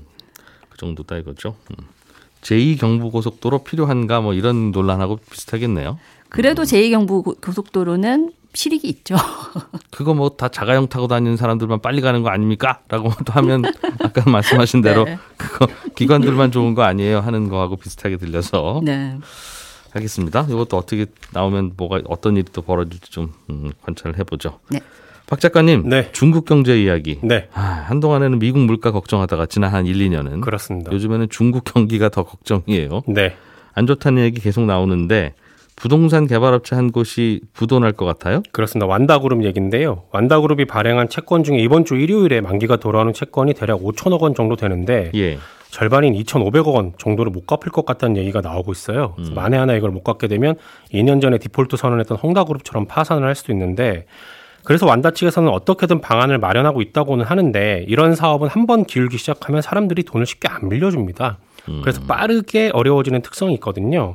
그 0.77 0.81
정도다 0.81 1.17
이거죠. 1.17 1.57
음. 1.71 1.85
제2 2.43 2.79
경부고속도로 2.79 3.65
필요한가 3.65 4.21
뭐 4.21 4.35
이런 4.35 4.71
논란하고 4.71 5.19
비슷하겠네요. 5.31 5.99
그래도 6.29 6.63
제2경부 6.63 7.25
고- 7.25 7.35
고속도로는 7.41 8.33
실익이 8.53 8.87
있죠. 8.89 9.17
그거 9.91 10.15
뭐 10.15 10.31
다 10.37 10.49
자가용 10.49 10.89
타고 10.89 11.09
다니는 11.09 11.37
사람들만 11.37 11.81
빨리 11.81 12.01
가는 12.01 12.23
거 12.23 12.29
아닙니까? 12.29 12.81
라고 12.89 13.11
또 13.25 13.33
하면 13.33 13.63
아까 14.01 14.29
말씀하신 14.31 14.83
대로 14.83 15.05
네. 15.05 15.19
그거 15.37 15.67
기관들만 15.95 16.53
좋은 16.53 16.75
거 16.75 16.83
아니에요 16.83 17.21
하는 17.21 17.49
거하고 17.49 17.77
비슷하게 17.77 18.17
들려서 18.19 18.81
네. 18.85 19.19
하겠습니다. 19.93 20.47
이것도 20.49 20.77
어떻게 20.77 21.07
나오면 21.33 21.73
뭐가 21.77 22.03
어떤 22.09 22.37
일이 22.37 22.45
또 22.53 22.61
벌어질지 22.63 23.11
좀 23.11 23.33
음, 23.51 23.73
관찰을 23.83 24.19
해보죠. 24.19 24.61
네. 24.71 24.81
박 25.29 25.41
작가님, 25.41 25.89
네. 25.89 26.09
중국 26.13 26.45
경제 26.45 26.81
이야기. 26.81 27.19
네, 27.23 27.49
아, 27.53 27.61
한동안에는 27.61 28.39
미국 28.39 28.61
물가 28.61 28.93
걱정하다가 28.93 29.47
지난 29.47 29.73
한 29.73 29.85
1, 29.87 29.97
2년은 29.97 30.41
그렇습니다. 30.41 30.93
요즘에는 30.93 31.29
중국 31.31 31.65
경기가 31.65 32.09
더 32.09 32.23
걱정이에요. 32.23 33.03
네, 33.09 33.35
안 33.75 33.87
좋다는 33.87 34.23
얘기 34.23 34.41
계속 34.41 34.65
나오는데 34.67 35.35
부동산 35.75 36.27
개발업체 36.27 36.77
한 36.77 36.93
곳이 36.93 37.41
부도날 37.53 37.93
것 37.93 38.07
같아요. 38.07 38.43
그렇습니다. 38.53 38.87
완다그룹 38.87 39.45
얘기인데요. 39.45 40.05
완다그룹이 40.13 40.65
발행한 40.65 41.09
채권 41.09 41.45
중에 41.45 41.59
이번 41.59 41.85
주 41.85 41.97
일요일에 41.97 42.41
만기가 42.41 42.77
돌아오는 42.77 43.13
채권이 43.13 43.55
대략 43.55 43.81
5천억 43.81 44.21
원 44.21 44.35
정도 44.35 44.57
되는데 44.57 45.11
예. 45.15 45.39
절반인 45.71 46.15
2,500억 46.15 46.73
원 46.73 46.93
정도를 46.97 47.31
못 47.31 47.47
갚을 47.47 47.73
것 47.73 47.85
같다는 47.85 48.17
얘기가 48.17 48.41
나오고 48.41 48.73
있어요. 48.73 49.13
그래서 49.17 49.33
만에 49.33 49.59
하나 49.59 49.75
이걸 49.75 49.91
못 49.91 50.03
갚게 50.03 50.29
되면 50.29 50.55
2년 50.95 51.21
전에 51.21 51.37
디폴트 51.37 51.77
선언했던 51.77 52.17
홍다그룹처럼 52.17 52.87
파산을 52.87 53.27
할 53.29 53.35
수도 53.35 53.53
있는데 53.53 54.07
그래서 54.67 54.85
완다 54.85 55.13
측에서는 55.13 55.49
어떻게든 55.49 56.01
방안을 56.01 56.39
마련하고 56.39 56.83
있다고는 56.83 57.25
하는데 57.25 57.85
이런 57.89 58.15
사업은 58.15 58.49
한 58.49 58.67
번 58.67 58.85
기울기 58.85 59.17
시작하면 59.17 59.63
사람들이 59.63 60.03
돈을 60.03 60.27
쉽게 60.27 60.49
안 60.49 60.69
빌려줍니다. 60.69 61.39
그래서 61.83 62.01
빠르게 62.03 62.71
어려워지는 62.75 63.23
특성이 63.23 63.55
있거든요. 63.55 64.15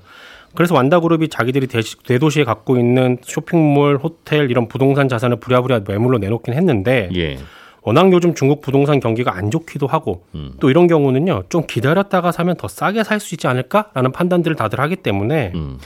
그래서 0.53 0.75
완다그룹이 0.75 1.29
자기들이 1.29 1.67
대도시에 2.05 2.43
갖고 2.43 2.77
있는 2.77 3.17
쇼핑몰, 3.21 3.97
호텔 3.97 4.51
이런 4.51 4.67
부동산 4.67 5.07
자산을 5.07 5.37
부랴부랴 5.39 5.81
매물로 5.87 6.17
내놓긴 6.17 6.53
했는데 6.53 7.09
예. 7.15 7.37
워낙 7.83 8.11
요즘 8.11 8.35
중국 8.35 8.59
부동산 8.61 8.99
경기가 8.99 9.33
안 9.33 9.49
좋기도 9.51 9.87
하고 9.87 10.25
음. 10.35 10.51
또 10.59 10.69
이런 10.69 10.87
경우는요 10.87 11.43
좀 11.49 11.65
기다렸다가 11.65 12.33
사면 12.33 12.57
더 12.57 12.67
싸게 12.67 13.05
살 13.05 13.21
수 13.21 13.35
있지 13.35 13.47
않을까라는 13.47 14.11
판단들을 14.11 14.55
다들 14.57 14.81
하기 14.81 14.97
때문에 14.97 15.53
음. 15.55 15.77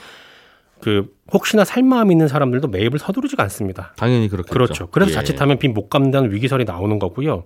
그 0.82 1.14
혹시나 1.34 1.64
살 1.64 1.82
마음 1.84 2.12
있는 2.12 2.28
사람들도 2.28 2.68
매입을 2.68 3.00
서두르지가 3.00 3.42
않습니다. 3.44 3.94
당연히 3.98 4.30
그렇겠죠. 4.30 4.54
그렇죠. 4.54 4.88
그래서 4.92 5.12
예. 5.12 5.16
자칫하면 5.16 5.58
빚 5.58 5.76
못 5.76 5.90
갚는다는 5.90 6.32
위기설이 6.32 6.64
나오는 6.66 7.00
거고요. 7.00 7.44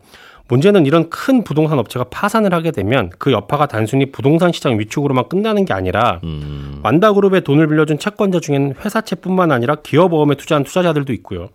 문제는 0.49 0.85
이런 0.85 1.09
큰 1.09 1.43
부동산 1.43 1.79
업체가 1.79 2.05
파산을 2.05 2.53
하게 2.53 2.71
되면 2.71 3.09
그 3.17 3.31
여파가 3.31 3.67
단순히 3.67 4.11
부동산 4.11 4.51
시장 4.51 4.79
위축으로만 4.79 5.29
끝나는 5.29 5.63
게 5.65 5.73
아니라 5.73 6.19
음. 6.23 6.79
완다그룹에 6.83 7.39
돈을 7.41 7.67
빌려준 7.67 7.99
채권자 7.99 8.39
중에는 8.39 8.75
회사채뿐만 8.83 9.51
아니라 9.51 9.75
기업어음에 9.75 10.35
투자한 10.35 10.63
투자자들도 10.63 11.13
있고요. 11.13 11.49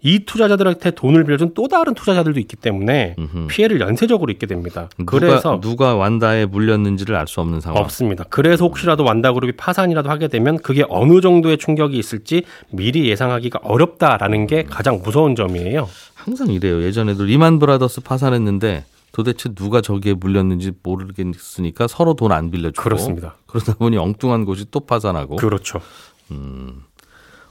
이 0.00 0.20
투자자들한테 0.20 0.92
돈을 0.92 1.24
빌려준 1.24 1.54
또 1.54 1.66
다른 1.66 1.92
투자자들도 1.94 2.38
있기 2.40 2.54
때문에 2.56 3.16
음흠. 3.18 3.46
피해를 3.48 3.80
연쇄적으로 3.80 4.30
입게 4.30 4.46
됩니다. 4.46 4.88
누가, 4.98 5.18
그래서 5.18 5.60
누가 5.60 5.96
완다에 5.96 6.46
물렸는지를 6.46 7.16
알 7.16 7.26
수 7.26 7.40
없는 7.40 7.60
상황. 7.60 7.82
없습니다. 7.82 8.24
그래서 8.30 8.64
혹시라도 8.64 9.02
완다 9.04 9.32
그룹이 9.32 9.52
파산이라도 9.56 10.08
하게 10.08 10.28
되면 10.28 10.58
그게 10.58 10.84
어느 10.88 11.20
정도의 11.20 11.58
충격이 11.58 11.98
있을지 11.98 12.44
미리 12.70 13.08
예상하기가 13.08 13.60
어렵다라는 13.64 14.46
게 14.46 14.62
가장 14.62 15.00
무서운 15.02 15.34
점이에요. 15.34 15.88
항상 16.14 16.48
이래요. 16.48 16.82
예전에도 16.82 17.24
리만 17.24 17.58
브라더스 17.58 18.02
파산했는데 18.02 18.84
도대체 19.12 19.48
누가 19.54 19.80
저기에 19.80 20.14
물렸는지 20.14 20.72
모르겠으니까 20.82 21.88
서로 21.88 22.14
돈 22.14 22.30
안 22.30 22.50
빌려주고 22.50 22.82
그렇습니다. 22.82 23.34
그러다 23.46 23.74
보니 23.74 23.96
엉뚱한 23.96 24.44
곳이 24.44 24.66
또 24.70 24.80
파산하고 24.80 25.36
그렇죠. 25.36 25.80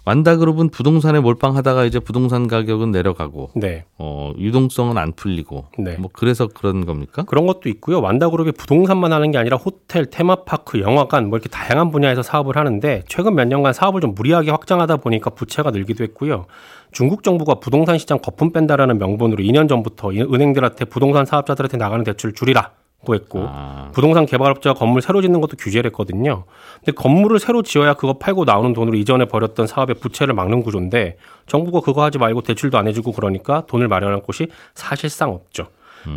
완다그룹은 0.08 0.70
부동산에 0.70 1.20
몰빵하다가 1.20 1.84
이제 1.84 2.00
부동산 2.00 2.48
가격은 2.48 2.92
내려가고 2.92 3.50
네. 3.56 3.84
어, 3.98 4.32
유동성은 4.38 4.98
안 4.98 5.12
풀리고 5.12 5.66
네. 5.78 5.98
뭐 5.98 6.10
그래서 6.14 6.48
그런 6.48 6.86
겁니까? 6.86 7.24
그런 7.24 7.46
것도 7.46 7.68
있고요. 7.68 8.00
완다그룹이 8.00 8.54
부동산만 8.54 9.12
하는 9.12 9.32
게 9.32 9.38
아니라 9.38 9.58
호텔, 9.58 10.06
테마파크, 10.06 10.80
영화관 10.80 11.28
뭐 11.28 11.38
이렇게 11.38 11.50
다양한 11.50 11.92
분야에서 11.92 12.24
사업을 12.24 12.56
하는데 12.56 13.04
최근 13.10 13.36
몇 13.36 13.50
년간 13.50 13.74
사업을 13.74 14.00
좀 14.00 14.16
무리하게 14.16 14.52
확장하다 14.52 14.96
보니까 14.98 15.32
부채가 15.32 15.72
늘기도 15.72 16.06
했고요. 16.06 16.46
중국 16.94 17.22
정부가 17.22 17.56
부동산 17.56 17.98
시장 17.98 18.20
거품 18.20 18.54
뺀다라는 18.54 19.00
명분으로 19.00 19.44
2년 19.44 19.68
전부터 19.68 20.14
이 20.14 20.22
은행들한테 20.22 20.86
부동산 20.86 21.26
사업자들한테 21.26 21.76
나가는 21.76 22.06
대출을 22.06 22.34
줄이라고 22.34 22.87
했고 23.14 23.46
아, 23.48 23.90
부동산 23.94 24.26
개발업자가 24.26 24.78
건물 24.78 25.02
새로 25.02 25.22
짓는 25.22 25.40
것도 25.40 25.56
규제를 25.58 25.90
했거든요. 25.92 26.44
근데 26.80 26.92
건물을 26.92 27.40
새로 27.40 27.62
지어야 27.62 27.94
그거 27.94 28.18
팔고 28.18 28.46
나오는 28.46 28.74
돈으로 28.74 28.98
이전에 28.98 29.26
벌였던 29.26 29.68
사업의 29.68 29.96
부채를 29.96 30.34
막는 30.34 30.64
구조인데 30.64 31.18
정부가 31.46 31.82
그거 31.82 32.04
하지 32.04 32.18
말고 32.18 32.42
대출도 32.42 32.78
안 32.78 32.88
해주고 32.88 33.14
그러니까 33.14 33.66
돈을 33.68 33.88
마련할 33.88 34.22
곳이 34.22 34.48
사실상 34.76 35.30
없죠. 35.30 35.68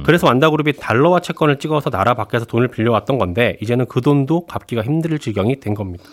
그래서 0.05 0.29
완다그룹이 0.29 0.75
달러화 0.75 1.19
채권을 1.19 1.59
찍어서 1.59 1.91
나라 1.91 2.15
밖에서 2.15 2.45
돈을 2.45 2.69
빌려왔던 2.69 3.19
건데 3.19 3.57
이제는 3.61 3.87
그 3.87 4.01
돈도 4.01 4.47
갚기가 4.47 4.83
힘들 4.83 5.19
지경이 5.19 5.59
된 5.59 5.75
겁니다. 5.75 6.05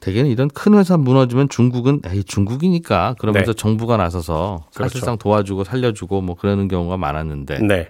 대개는 0.00 0.30
이런 0.30 0.48
큰 0.48 0.74
회사 0.74 0.96
무너지면 0.96 1.48
중국은 1.48 2.02
에이 2.06 2.24
중국이니까 2.24 3.14
그러면서 3.18 3.52
네. 3.52 3.56
정부가 3.56 3.96
나서서 3.96 4.66
그렇죠. 4.74 4.88
사실상 4.88 5.16
도와주고 5.16 5.64
살려주고 5.64 6.20
뭐 6.20 6.34
그러는 6.34 6.68
경우가 6.68 6.96
많았는데 6.96 7.60
네. 7.60 7.88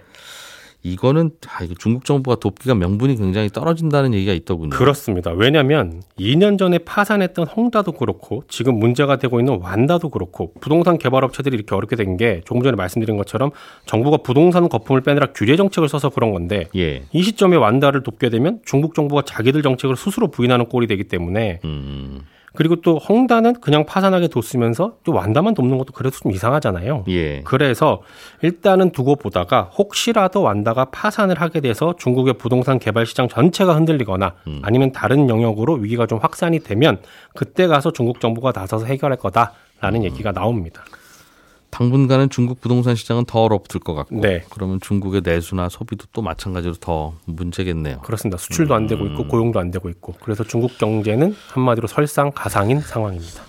이거는 0.89 1.31
아, 1.47 1.63
이거 1.63 1.73
중국 1.77 2.05
정부가 2.05 2.35
돕기가 2.37 2.75
명분이 2.75 3.15
굉장히 3.17 3.49
떨어진다는 3.49 4.13
얘기가 4.13 4.33
있더군요. 4.33 4.69
그렇습니다. 4.69 5.31
왜냐하면 5.31 6.01
2년 6.19 6.57
전에 6.57 6.77
파산했던 6.79 7.47
홍다도 7.47 7.91
그렇고 7.93 8.43
지금 8.47 8.77
문제가 8.79 9.17
되고 9.17 9.39
있는 9.39 9.59
완다도 9.61 10.09
그렇고 10.09 10.53
부동산 10.61 10.97
개발업체들이 10.97 11.55
이렇게 11.55 11.75
어렵게 11.75 11.95
된 11.95 12.15
게 12.17 12.41
조금 12.45 12.61
전에 12.63 12.75
말씀드린 12.77 13.17
것처럼 13.17 13.49
정부가 13.87 14.17
부동산 14.17 14.69
거품을 14.69 15.01
빼느라 15.01 15.27
규제 15.33 15.55
정책을 15.57 15.89
써서 15.89 16.09
그런 16.09 16.31
건데 16.31 16.67
예. 16.75 17.03
이 17.11 17.23
시점에 17.23 17.57
완다를 17.57 18.03
돕게 18.03 18.29
되면 18.29 18.59
중국 18.63 18.93
정부가 18.95 19.23
자기들 19.23 19.61
정책을 19.63 19.97
스스로 19.97 20.27
부인하는 20.29 20.67
꼴이 20.67 20.87
되기 20.87 21.05
때문에 21.05 21.59
음, 21.65 22.21
그리고 22.55 22.77
또 22.77 22.97
홍다는 22.97 23.59
그냥 23.61 23.85
파산하게 23.85 24.29
뒀으면서 24.29 24.93
또 25.03 25.13
완다만 25.13 25.53
돕는 25.53 25.77
것도 25.77 25.93
그래도 25.93 26.17
좀 26.17 26.31
이상하잖아요. 26.31 27.05
예. 27.09 27.41
그래서 27.41 28.01
일단은 28.41 28.91
두고 28.91 29.15
보다가 29.15 29.69
혹시라도 29.77 30.41
완다가 30.41 30.85
파산을 30.85 31.39
하게 31.39 31.61
돼서 31.61 31.95
중국의 31.97 32.35
부동산 32.35 32.79
개발 32.79 33.05
시장 33.05 33.27
전체가 33.27 33.75
흔들리거나 33.75 34.33
아니면 34.61 34.91
다른 34.91 35.29
영역으로 35.29 35.73
위기가 35.73 36.05
좀 36.07 36.19
확산이 36.19 36.59
되면 36.59 36.99
그때 37.33 37.67
가서 37.67 37.91
중국 37.91 38.19
정부가 38.19 38.51
나서서 38.55 38.85
해결할 38.85 39.17
거다라는 39.17 40.03
얘기가 40.03 40.31
나옵니다. 40.31 40.83
당분간은 41.75 42.29
중국 42.29 42.61
부동산 42.61 42.95
시장은 42.95 43.25
더 43.25 43.41
얼어붙을 43.41 43.81
것 43.81 43.93
같고 43.95 44.21
네. 44.21 44.45
그러면 44.49 44.79
중국의 44.79 45.21
내수나 45.25 45.67
소비도 45.67 46.05
또 46.13 46.21
마찬가지로 46.21 46.75
더 46.75 47.13
문제겠네요. 47.25 47.99
그렇습니다. 47.99 48.37
수출도 48.37 48.73
안 48.73 48.87
되고 48.87 49.05
있고 49.07 49.27
고용도 49.27 49.59
안 49.59 49.71
되고 49.71 49.89
있고 49.89 50.13
그래서 50.21 50.45
중국 50.45 50.77
경제는 50.77 51.35
한마디로 51.49 51.87
설상 51.87 52.31
가상인 52.33 52.79
상황입니다. 52.79 53.43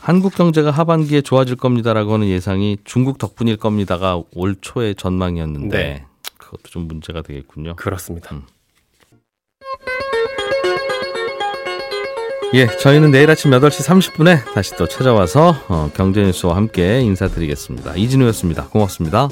한국 0.00 0.36
경제가 0.36 0.70
하반기에 0.70 1.20
좋아질 1.20 1.56
겁니다라고 1.56 2.14
하는 2.14 2.28
예상이 2.28 2.78
중국 2.84 3.18
덕분일 3.18 3.56
겁니다가 3.56 4.22
올 4.36 4.54
초의 4.60 4.94
전망이었는데 4.94 5.76
네. 5.76 6.04
그것도 6.38 6.62
좀 6.70 6.86
문제가 6.86 7.22
되겠군요. 7.22 7.74
그렇습니다. 7.74 8.40
예, 12.54 12.66
저희는 12.66 13.10
내일 13.10 13.30
아침 13.30 13.50
8시 13.50 13.86
30분에 13.86 14.54
다시 14.54 14.74
또 14.76 14.86
찾아와서 14.86 15.54
어, 15.68 15.90
경제 15.94 16.22
뉴스와 16.22 16.56
함께 16.56 17.00
인사드리겠습니다. 17.00 17.94
이진우였습니다. 17.96 18.68
고맙습니다. 18.68 19.28